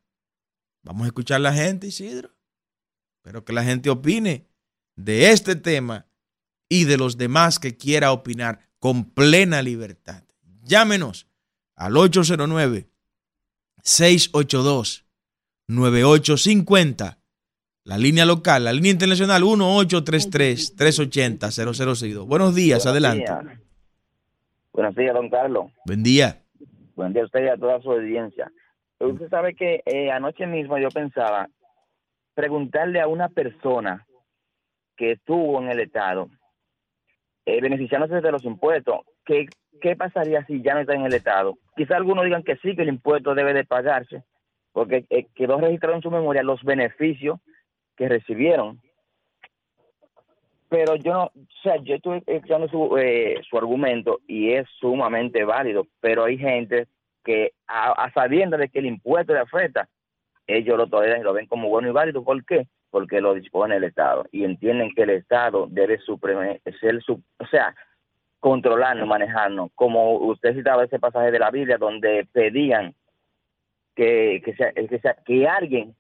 [0.84, 2.32] Vamos a escuchar a la gente, Isidro.
[3.18, 4.47] Espero que la gente opine
[4.96, 6.06] de este tema
[6.70, 10.24] y de los demás que quiera opinar con plena libertad.
[10.64, 11.28] Llámenos
[11.76, 12.88] al 809
[13.84, 15.06] 682
[15.68, 17.20] 9850
[17.86, 22.26] la línea local, la línea internacional 1833-380-0062.
[22.26, 23.32] Buenos días, adelante.
[24.74, 25.68] Buenos días, don Carlos.
[25.86, 26.41] Buen día.
[26.96, 28.52] Buen día a usted y a toda su audiencia.
[28.98, 31.48] Usted sabe que eh, anoche mismo yo pensaba
[32.34, 34.08] preguntarle a una persona
[34.96, 36.30] que estuvo en el Estado,
[37.46, 39.48] eh, beneficiándose de los impuestos, ¿qué,
[39.82, 41.58] ¿qué pasaría si ya no está en el Estado?
[41.76, 44.24] Quizá algunos digan que sí, que el impuesto debe de pagarse,
[44.72, 47.39] porque eh, quedó registrado en su memoria los beneficios
[47.96, 48.82] que recibieron.
[50.70, 51.32] Pero yo no, o
[51.62, 56.88] sea, yo estuve escuchando su, eh, su argumento y es sumamente válido, pero hay gente
[57.24, 59.88] que a, sabiendo de que el impuesto le afecta,
[60.48, 62.24] ellos lo toleran y lo ven como bueno y válido.
[62.24, 62.68] ¿Por qué?
[62.96, 66.00] Porque lo dispone el Estado y entienden que el Estado debe
[66.80, 67.76] ser su, o sea,
[68.39, 69.70] controlarnos, manejarnos.
[69.76, 72.96] Como usted citaba ese pasaje de la Biblia donde pedían
[73.98, 75.93] que, que, sea, que, sea, que alguien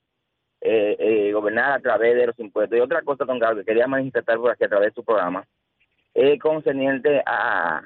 [0.61, 2.77] eh, eh, gobernar a través de los impuestos.
[2.77, 5.45] Y otra cosa, don Carlos, que quería manifestar por aquí a través de su programa,
[6.13, 7.81] es concerniente a,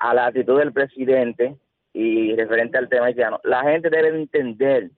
[0.00, 1.56] a la actitud del presidente
[1.94, 3.40] y referente al tema haitiano.
[3.42, 4.90] La gente debe entender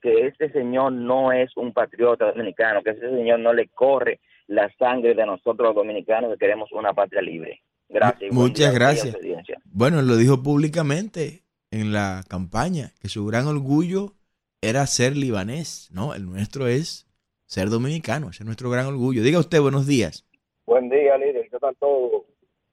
[0.00, 4.70] que este señor no es un patriota dominicano, que este señor no le corre la
[4.78, 7.62] sangre de nosotros los dominicanos que queremos una patria libre.
[7.88, 8.32] Gracias.
[8.32, 9.16] Muchas gracias.
[9.64, 14.14] Bueno, lo dijo públicamente en la campaña, que su gran orgullo
[14.60, 16.14] era ser libanés, ¿no?
[16.14, 17.06] El nuestro es
[17.46, 19.22] ser dominicano, ese es nuestro gran orgullo.
[19.22, 20.26] Diga usted, buenos días.
[20.66, 22.26] Buen día, líder, ¿qué tal todo?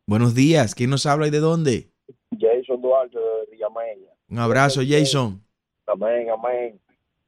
[0.06, 1.90] Buenos días, ¿quién nos habla y de dónde?
[2.38, 4.12] Jason Duarte de Villameña.
[4.30, 5.42] Un abrazo, Jason.
[5.88, 6.80] Amén, amén.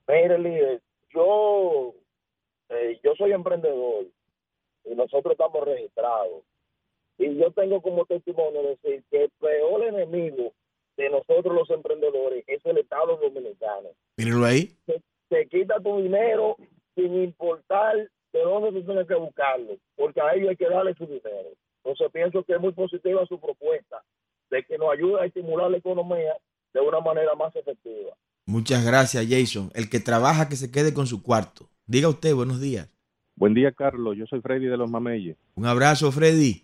[0.07, 0.81] Mire, líder,
[1.13, 1.93] yo,
[2.69, 4.05] eh, yo soy emprendedor
[4.85, 6.43] y nosotros estamos registrados.
[7.17, 10.53] Y yo tengo como testimonio decir que el peor enemigo
[10.97, 13.89] de nosotros los emprendedores es el Estado Dominicano.
[14.17, 14.75] Mírenlo ahí.
[15.29, 16.55] Se, quita tu dinero
[16.95, 17.95] sin importar
[18.33, 21.49] de dónde tú tienes que buscarlo, porque a ellos hay que darle su dinero.
[21.83, 24.01] Entonces pienso que es muy positiva su propuesta
[24.49, 26.35] de que nos ayuda a estimular la economía
[26.73, 28.15] de una manera más efectiva.
[28.47, 29.69] Muchas gracias, Jason.
[29.75, 31.67] El que trabaja que se quede con su cuarto.
[31.85, 32.89] Diga usted, buenos días.
[33.35, 34.15] Buen día, Carlos.
[34.15, 35.35] Yo soy Freddy de los Mameyes.
[35.55, 36.63] Un abrazo, Freddy.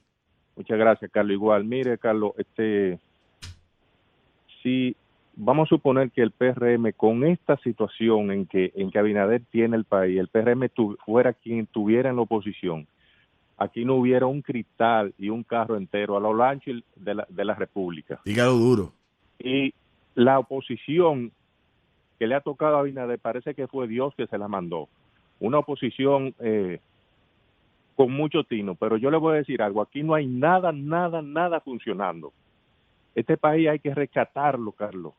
[0.56, 1.34] Muchas gracias, Carlos.
[1.34, 3.00] Igual, mire, Carlos, este,
[4.64, 4.96] si
[5.36, 9.76] vamos a suponer que el PRM con esta situación en que en que Abinader tiene
[9.76, 10.70] el país, el PRM
[11.06, 12.88] fuera quien tuviera en la oposición,
[13.58, 17.44] aquí no hubiera un cristal y un carro entero a lo ancho de la, de
[17.44, 18.22] la República.
[18.24, 18.94] Dígalo duro.
[19.38, 19.74] Y
[20.16, 21.34] la oposición
[22.20, 24.88] que le ha tocado a Abinader parece que fue Dios que se la mandó.
[25.40, 26.80] Una oposición eh,
[27.96, 31.22] con mucho tino, pero yo le voy a decir algo, aquí no hay nada, nada,
[31.22, 32.34] nada funcionando.
[33.16, 35.14] Este país hay que rescatarlo, Carlos,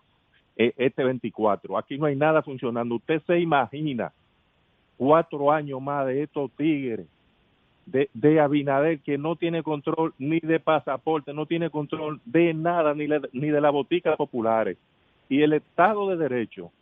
[0.56, 1.78] e, este 24.
[1.78, 2.96] Aquí no hay nada funcionando.
[2.96, 4.12] Usted se imagina
[4.96, 7.06] cuatro años más de estos tigres,
[7.86, 12.94] de, de Abinader, que no tiene control ni de pasaporte, no tiene control de nada,
[12.94, 14.78] ni, ni de las boticas populares.
[15.28, 16.72] Y el Estado de Derecho,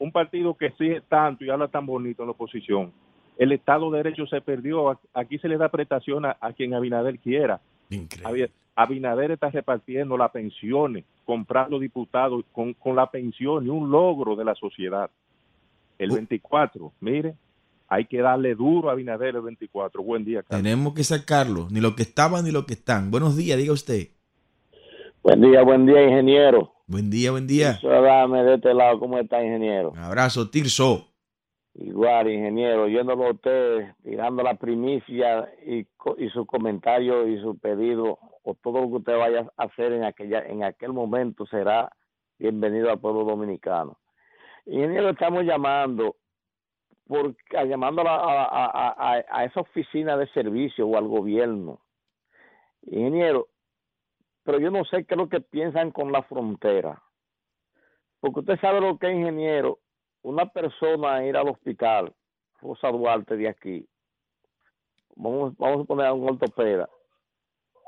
[0.00, 2.92] un partido que sigue tanto y habla tan bonito en la oposición,
[3.38, 4.98] el Estado de Derecho se perdió.
[5.14, 7.60] Aquí se le da prestación a, a quien Abinader quiera.
[7.90, 8.50] Increíble.
[8.74, 14.44] Abinader está repartiendo las pensiones, comprando diputados con, con la pensión y un logro de
[14.44, 15.10] la sociedad.
[15.98, 16.92] El 24, uh.
[17.00, 17.34] mire,
[17.88, 20.02] hay que darle duro a Abinader el 24.
[20.02, 20.62] Buen día, Carlos.
[20.62, 23.10] Tenemos que sacarlo, ni lo que estaban ni lo que están.
[23.10, 24.08] Buenos días, diga usted.
[25.22, 26.72] Buen día, buen día, ingeniero.
[26.86, 27.78] Buen día, buen día.
[27.82, 29.90] Dame de este lado, ¿cómo está, ingeniero?
[29.90, 31.08] Un abrazo, Tirso.
[31.74, 38.18] Igual, ingeniero, yéndolo a usted, tirando la primicia y, y su comentario y su pedido
[38.42, 41.92] o todo lo que usted vaya a hacer en aquella en aquel momento será
[42.38, 43.98] bienvenido al pueblo dominicano.
[44.64, 46.16] Ingeniero, estamos llamando
[47.06, 47.36] por,
[47.68, 51.80] llamando a, a, a, a, esa oficina de servicio o al gobierno.
[52.86, 53.48] Ingeniero,
[54.44, 57.02] pero yo no sé qué es lo que piensan con la frontera.
[58.20, 59.78] Porque usted sabe lo que es, ingeniero,
[60.22, 62.12] una persona ir al hospital,
[62.60, 63.88] Rosa Duarte de aquí,
[65.16, 66.88] vamos, vamos a poner a un ortopeda,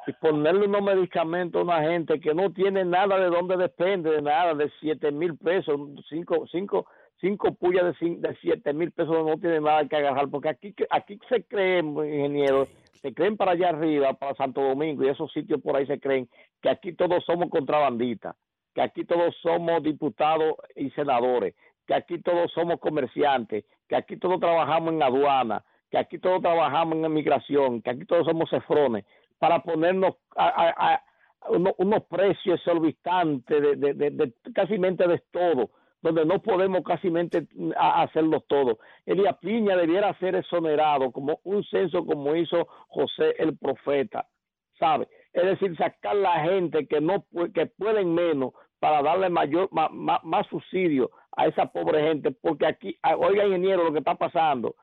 [0.07, 4.23] y ponerle unos medicamentos a una gente que no tiene nada de donde depende, de
[4.23, 5.79] nada, de siete mil pesos,
[6.09, 6.87] cinco, cinco,
[7.23, 11.19] cinco pullas de, de siete mil pesos no tiene nada que agarrar, porque aquí, aquí
[11.29, 12.69] se creen, ingenieros,
[13.01, 16.29] se creen para allá arriba, para Santo Domingo y esos sitios por ahí se creen
[16.61, 18.37] que aquí todos somos contrabandistas,
[18.75, 21.55] que aquí todos somos diputados y senadores,
[21.87, 26.97] que aquí todos somos comerciantes, que aquí todos trabajamos en aduana, que aquí todos trabajamos
[26.97, 29.05] en inmigración, que aquí todos somos cefrones,
[29.39, 31.01] para ponernos a,
[31.49, 35.71] unos, precios exorbitantes de, de, de, de, casi de todo,
[36.03, 37.11] donde no podemos casi
[37.77, 38.79] hacerlo todo.
[39.07, 44.27] Elia Piña debiera ser exonerado como un censo como hizo José el profeta,
[44.79, 45.09] ¿sabe?
[45.33, 47.25] Es decir, sacar la gente que no
[47.55, 53.47] que pueden menos para darle mayor más, subsidio a esa pobre gente, porque aquí, oiga
[53.47, 54.75] ingeniero, lo que está pasando,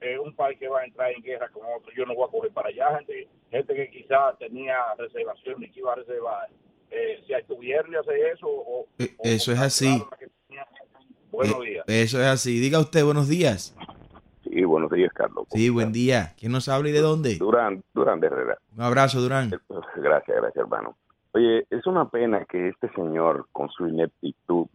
[0.00, 2.30] Es un país que va a entrar en guerra con otro, yo no voy a
[2.30, 2.96] coger para allá.
[2.96, 6.48] Gente, gente que quizá tenía reservación y que iba a reservar.
[6.90, 8.46] Eh, si estuvieron y hacer eso.
[8.48, 10.02] O, eh, eso es así.
[11.30, 11.84] Buenos eh, días.
[11.86, 12.58] Eso es así.
[12.58, 13.76] Diga usted, buenos días.
[14.80, 15.46] Buenos días, Carlos.
[15.50, 16.32] Sí, buen día.
[16.38, 17.36] ¿Quién nos habla y de dónde?
[17.36, 18.56] Durán, Durán de Herrera.
[18.74, 19.50] Un abrazo, Durán.
[19.96, 20.96] Gracias, gracias, hermano.
[21.32, 24.68] Oye, es una pena que este señor, con su ineptitud,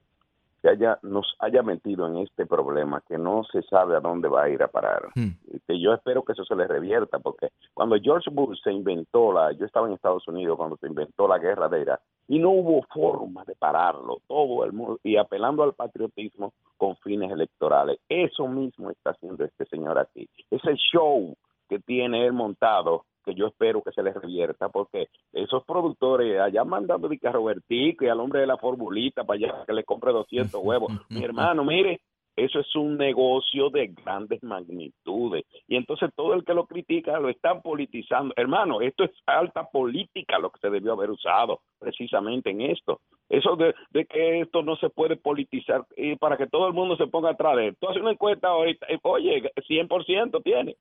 [0.64, 4.50] haya, nos haya metido en este problema que no se sabe a dónde va a
[4.50, 5.10] ir a parar.
[5.16, 5.32] Hmm.
[5.68, 9.54] Que yo espero que eso se le revierta, porque cuando George Bush se inventó la,
[9.54, 12.82] yo estaba en Estados Unidos cuando se inventó la guerra de Irak, y no hubo
[12.94, 18.00] forma de pararlo, todo el mundo, y apelando al patriotismo con fines electorales.
[18.10, 20.28] Eso mismo está haciendo este señor aquí.
[20.50, 21.36] Ese show
[21.70, 26.64] que tiene él montado que yo espero que se les revierta, porque esos productores allá
[26.64, 30.62] mandando a Robertico y al hombre de la formulita para allá que le compre 200
[30.64, 30.94] huevos.
[31.10, 32.02] Mi hermano, mire,
[32.36, 35.46] eso es un negocio de grandes magnitudes.
[35.68, 38.34] Y entonces todo el que lo critica lo están politizando.
[38.38, 43.00] Hermano, esto es alta política lo que se debió haber usado precisamente en esto.
[43.30, 43.74] Eso de,
[44.06, 47.56] que esto no se puede politizar y para que todo el mundo se ponga atrás
[47.56, 47.78] de él.
[47.80, 50.76] Tú haces una encuesta ahorita, oye, 100% tiene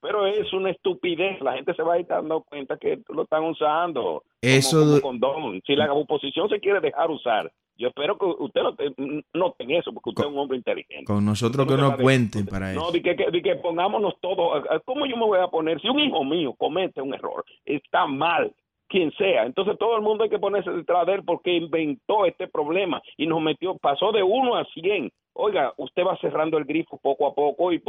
[0.00, 1.40] pero es una estupidez.
[1.40, 5.60] La gente se va a ir dando cuenta que lo están usando eso como, condón.
[5.66, 8.60] Si la oposición se quiere dejar usar, yo espero que usted
[8.98, 11.04] no noten eso, porque usted es un hombre inteligente.
[11.04, 12.80] Con nosotros que no cuenten para eso.
[12.80, 14.62] No, de que, de que pongámonos todos.
[14.84, 15.80] ¿Cómo yo me voy a poner?
[15.80, 18.52] Si un hijo mío comete un error, está mal
[18.86, 19.44] quien sea.
[19.46, 23.26] Entonces todo el mundo hay que ponerse detrás de él porque inventó este problema y
[23.26, 25.10] nos metió, pasó de uno a 100.
[25.32, 27.80] Oiga, usted va cerrando el grifo poco a poco y,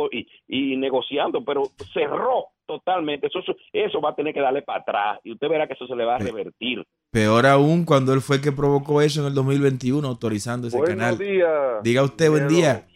[0.48, 3.28] y, negociando, pero cerró totalmente.
[3.28, 3.40] Eso,
[3.74, 6.06] eso va a tener que darle para atrás y usted verá que eso se le
[6.06, 6.86] va a revertir.
[7.12, 11.18] Peor aún cuando él fue el que provocó eso en el 2021 autorizando ese canal.
[11.18, 12.88] Días, Diga usted buen día.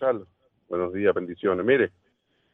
[0.69, 1.65] Buenos días, bendiciones.
[1.65, 1.91] Mire,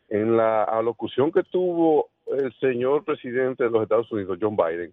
[0.09, 4.91] en la alocución que tuvo el señor presidente de los Estados Unidos, John Biden,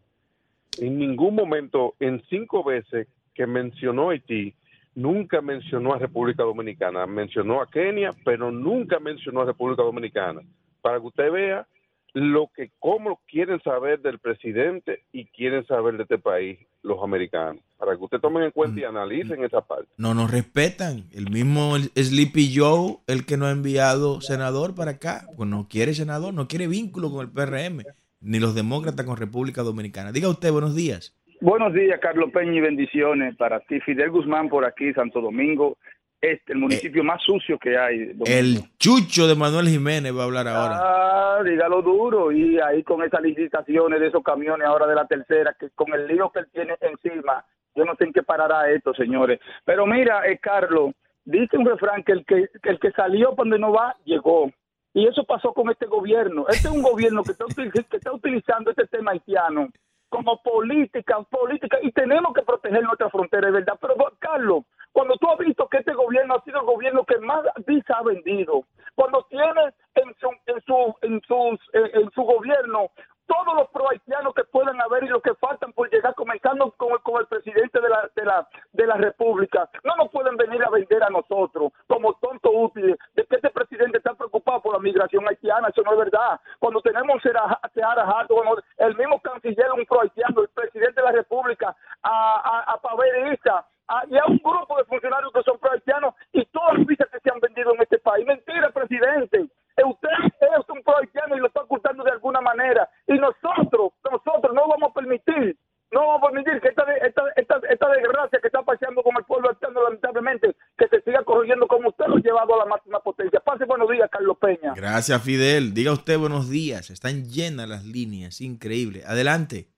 [0.79, 4.55] en ningún momento, en cinco veces que mencionó Haití,
[4.95, 7.07] nunca mencionó a República Dominicana.
[7.07, 10.43] Mencionó a Kenia, pero nunca mencionó a República Dominicana.
[10.83, 11.67] Para que usted vea
[12.15, 17.63] lo que cómo quieren saber del presidente y quieren saber de este país los americanos,
[17.77, 18.89] para que usted tomen en cuenta y mm.
[18.89, 19.89] analicen esa parte.
[19.99, 21.05] No nos respetan.
[21.13, 25.95] El mismo Sleepy Joe, el que no ha enviado senador para acá, pues no quiere
[25.95, 27.83] senador, no quiere vínculo con el PRM,
[28.21, 30.13] ni los demócratas con República Dominicana.
[30.13, 31.15] Diga usted, buenos días.
[31.41, 33.81] Buenos días, Carlos Peña, y bendiciones para ti.
[33.81, 35.77] Fidel Guzmán por aquí, Santo Domingo
[36.21, 38.13] este, el municipio más sucio que hay.
[38.27, 40.77] El chucho de Manuel Jiménez va a hablar ahora.
[40.81, 42.33] Ah, dígalo duro.
[42.33, 46.07] Y ahí con esas licitaciones de esos camiones ahora de la tercera, que con el
[46.09, 47.45] lío que él tiene encima,
[47.75, 49.41] yo no sé en qué parará esto, señores.
[49.65, 50.93] Pero mira, eh, Carlos,
[51.25, 54.51] dice un refrán que el que, el que salió cuando no va, llegó.
[54.95, 56.47] Y eso pasó con este gobierno.
[56.49, 59.69] Este es un gobierno que está, que está utilizando este tema haitiano
[60.09, 63.79] como política, política, y tenemos que proteger nuestra frontera, es verdad.
[63.81, 67.43] Pero, Carlos, cuando tú has visto que este gobierno ha sido el gobierno que más
[67.67, 68.65] visa ha vendido,
[68.95, 72.91] cuando tienes en su, en su, en sus, en su gobierno
[73.29, 77.21] todos los pro haitianos que puedan haber y los que faltan por llegar, comenzando con
[77.21, 81.03] el, presidente de la, de, la, de la República, no nos pueden venir a vender
[81.03, 85.69] a nosotros como tontos útiles de que este presidente está preocupado por la migración haitiana,
[85.69, 86.41] eso no es verdad.
[86.59, 88.43] Cuando tenemos a Seara Jato,
[88.79, 93.35] el mismo canciller, un pro haitiano, el presidente de la República, a, a, a Pavel
[93.35, 93.67] Isa,
[94.11, 97.21] y a un grupo de funcionarios que son pro haitianos y todas las visas que
[97.21, 98.27] se han vendido en este país.
[98.27, 99.49] Mentira, presidente.
[99.79, 100.09] Usted
[100.41, 102.89] es un pro haitiano y lo está ocultando de alguna manera.
[103.07, 105.57] Y nosotros, nosotros no vamos a permitir,
[105.93, 109.25] no vamos a permitir que esta, esta, esta, esta desgracia que está pasando con el
[109.25, 113.01] pueblo haitiano, lamentablemente, que se siga corrigiendo como usted lo ha llevado a la máxima
[113.01, 113.41] potencia.
[113.41, 114.75] Pase buenos días, Carlos Peña.
[114.75, 115.73] Gracias, Fidel.
[115.73, 116.91] Diga usted buenos días.
[116.91, 118.43] Están llenas las líneas.
[118.43, 119.03] Increíble.
[119.07, 119.69] Adelante.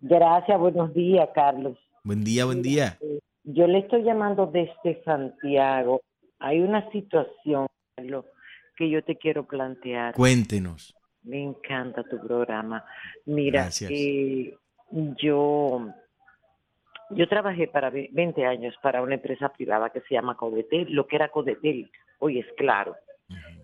[0.00, 1.78] Gracias, buenos días, Carlos.
[2.02, 2.98] Buen día, buen día.
[3.54, 6.02] Yo le estoy llamando desde Santiago.
[6.40, 8.24] Hay una situación, Carlos,
[8.76, 10.14] que yo te quiero plantear.
[10.14, 10.92] Cuéntenos.
[11.22, 12.84] Me encanta tu programa.
[13.26, 14.56] Mira, eh,
[15.22, 15.88] yo,
[17.10, 21.14] yo trabajé para 20 años para una empresa privada que se llama Codetel, lo que
[21.14, 21.88] era Codetel,
[22.18, 22.96] hoy es claro.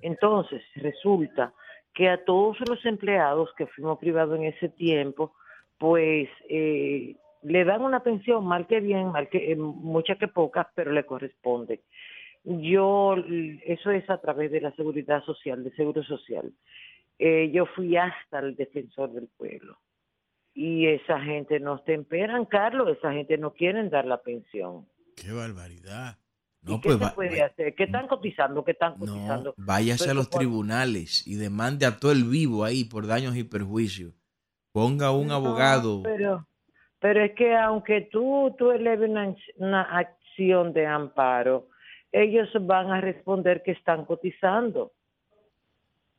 [0.02, 1.52] Entonces, resulta
[1.94, 5.34] que a todos los empleados que fuimos privados en ese tiempo,
[5.78, 10.66] pues eh, le dan una pensión, mal que bien, mal que eh, muchas que pocas,
[10.74, 11.82] pero le corresponde.
[12.44, 13.16] Yo,
[13.66, 16.52] eso es a través de la seguridad social, de seguro social.
[17.18, 19.78] Eh, yo fui hasta el defensor del pueblo.
[20.54, 24.86] Y esa gente no temperan, Carlos, esa gente no quieren dar la pensión.
[25.16, 26.18] ¡Qué barbaridad!
[26.62, 27.74] No, ¿Qué pues, se puede hacer?
[27.74, 28.64] ¿Qué están cotizando?
[28.64, 29.54] ¿Qué están cotizando?
[29.56, 33.36] No, váyase a pues, los tribunales y demande a todo el vivo ahí por daños
[33.36, 34.12] y perjuicios.
[34.72, 36.02] Ponga un abogado.
[36.02, 36.46] Pero,
[37.00, 39.10] pero es que aunque tú, tú eleves
[39.56, 41.68] una acción de amparo,
[42.12, 44.92] ellos van a responder que están cotizando.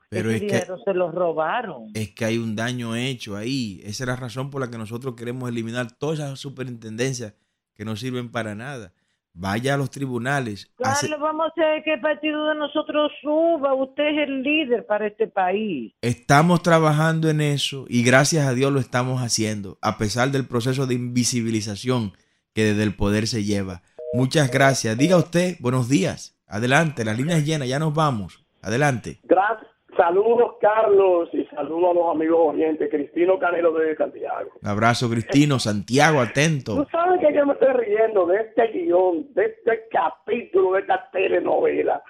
[0.09, 1.89] Pero es que se los robaron.
[1.93, 3.79] Es que hay un daño hecho ahí.
[3.85, 7.33] Esa es la razón por la que nosotros queremos eliminar todas esas superintendencias
[7.75, 8.91] que no sirven para nada.
[9.33, 10.71] Vaya a los tribunales.
[10.77, 13.73] Carlos, vamos a hacer que el partido de nosotros suba.
[13.73, 15.93] Usted es el líder para este país.
[16.01, 20.85] Estamos trabajando en eso y gracias a Dios lo estamos haciendo, a pesar del proceso
[20.85, 22.13] de invisibilización
[22.53, 23.81] que desde el poder se lleva.
[24.13, 24.97] Muchas gracias.
[24.97, 26.37] Diga usted, buenos días.
[26.45, 28.45] Adelante, la línea es llena, ya nos vamos.
[28.61, 29.21] Adelante.
[29.23, 29.70] Gracias.
[29.97, 32.89] Saludos, Carlos, y saludos a los amigos oyentes.
[32.89, 34.51] Cristino Canelo de Santiago.
[34.61, 35.59] Un abrazo, Cristino.
[35.59, 36.75] Santiago, atento.
[36.77, 41.09] Tú sabes que yo me estoy riendo de este guion, de este capítulo, de esta
[41.11, 42.01] telenovela.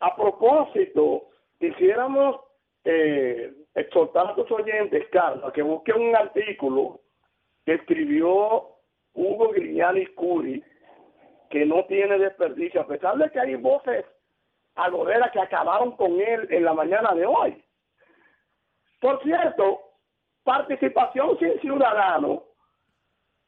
[0.00, 1.24] A propósito,
[1.58, 2.36] quisiéramos
[2.84, 7.00] eh, exhortar a tus oyentes, Carlos, a que busquen un artículo
[7.66, 8.68] que escribió
[9.14, 10.62] Hugo Grignani Curi,
[11.50, 14.04] que no tiene desperdicio, a pesar de que hay voces
[14.74, 17.62] agoreras que acabaron con él en la mañana de hoy.
[19.00, 19.80] Por cierto,
[20.42, 22.44] participación sin ciudadano,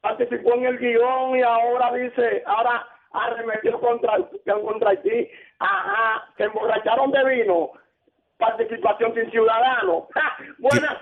[0.01, 5.27] participó en el guion y ahora dice, ahora arremetió contra, contra ti,
[5.59, 7.71] ajá, se emborracharon de vino,
[8.37, 10.07] participación sin ciudadano.
[10.59, 10.97] Buenas,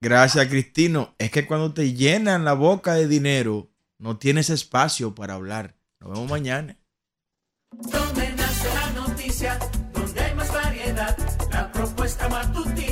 [0.00, 1.14] Gracias, Cristino.
[1.18, 3.68] Es que cuando te llenan la boca de dinero,
[3.98, 5.74] no tienes espacio para hablar.
[6.00, 6.76] Nos vemos mañana.
[9.42, 11.16] Donde hay más variedad,
[11.50, 12.91] la propuesta matutina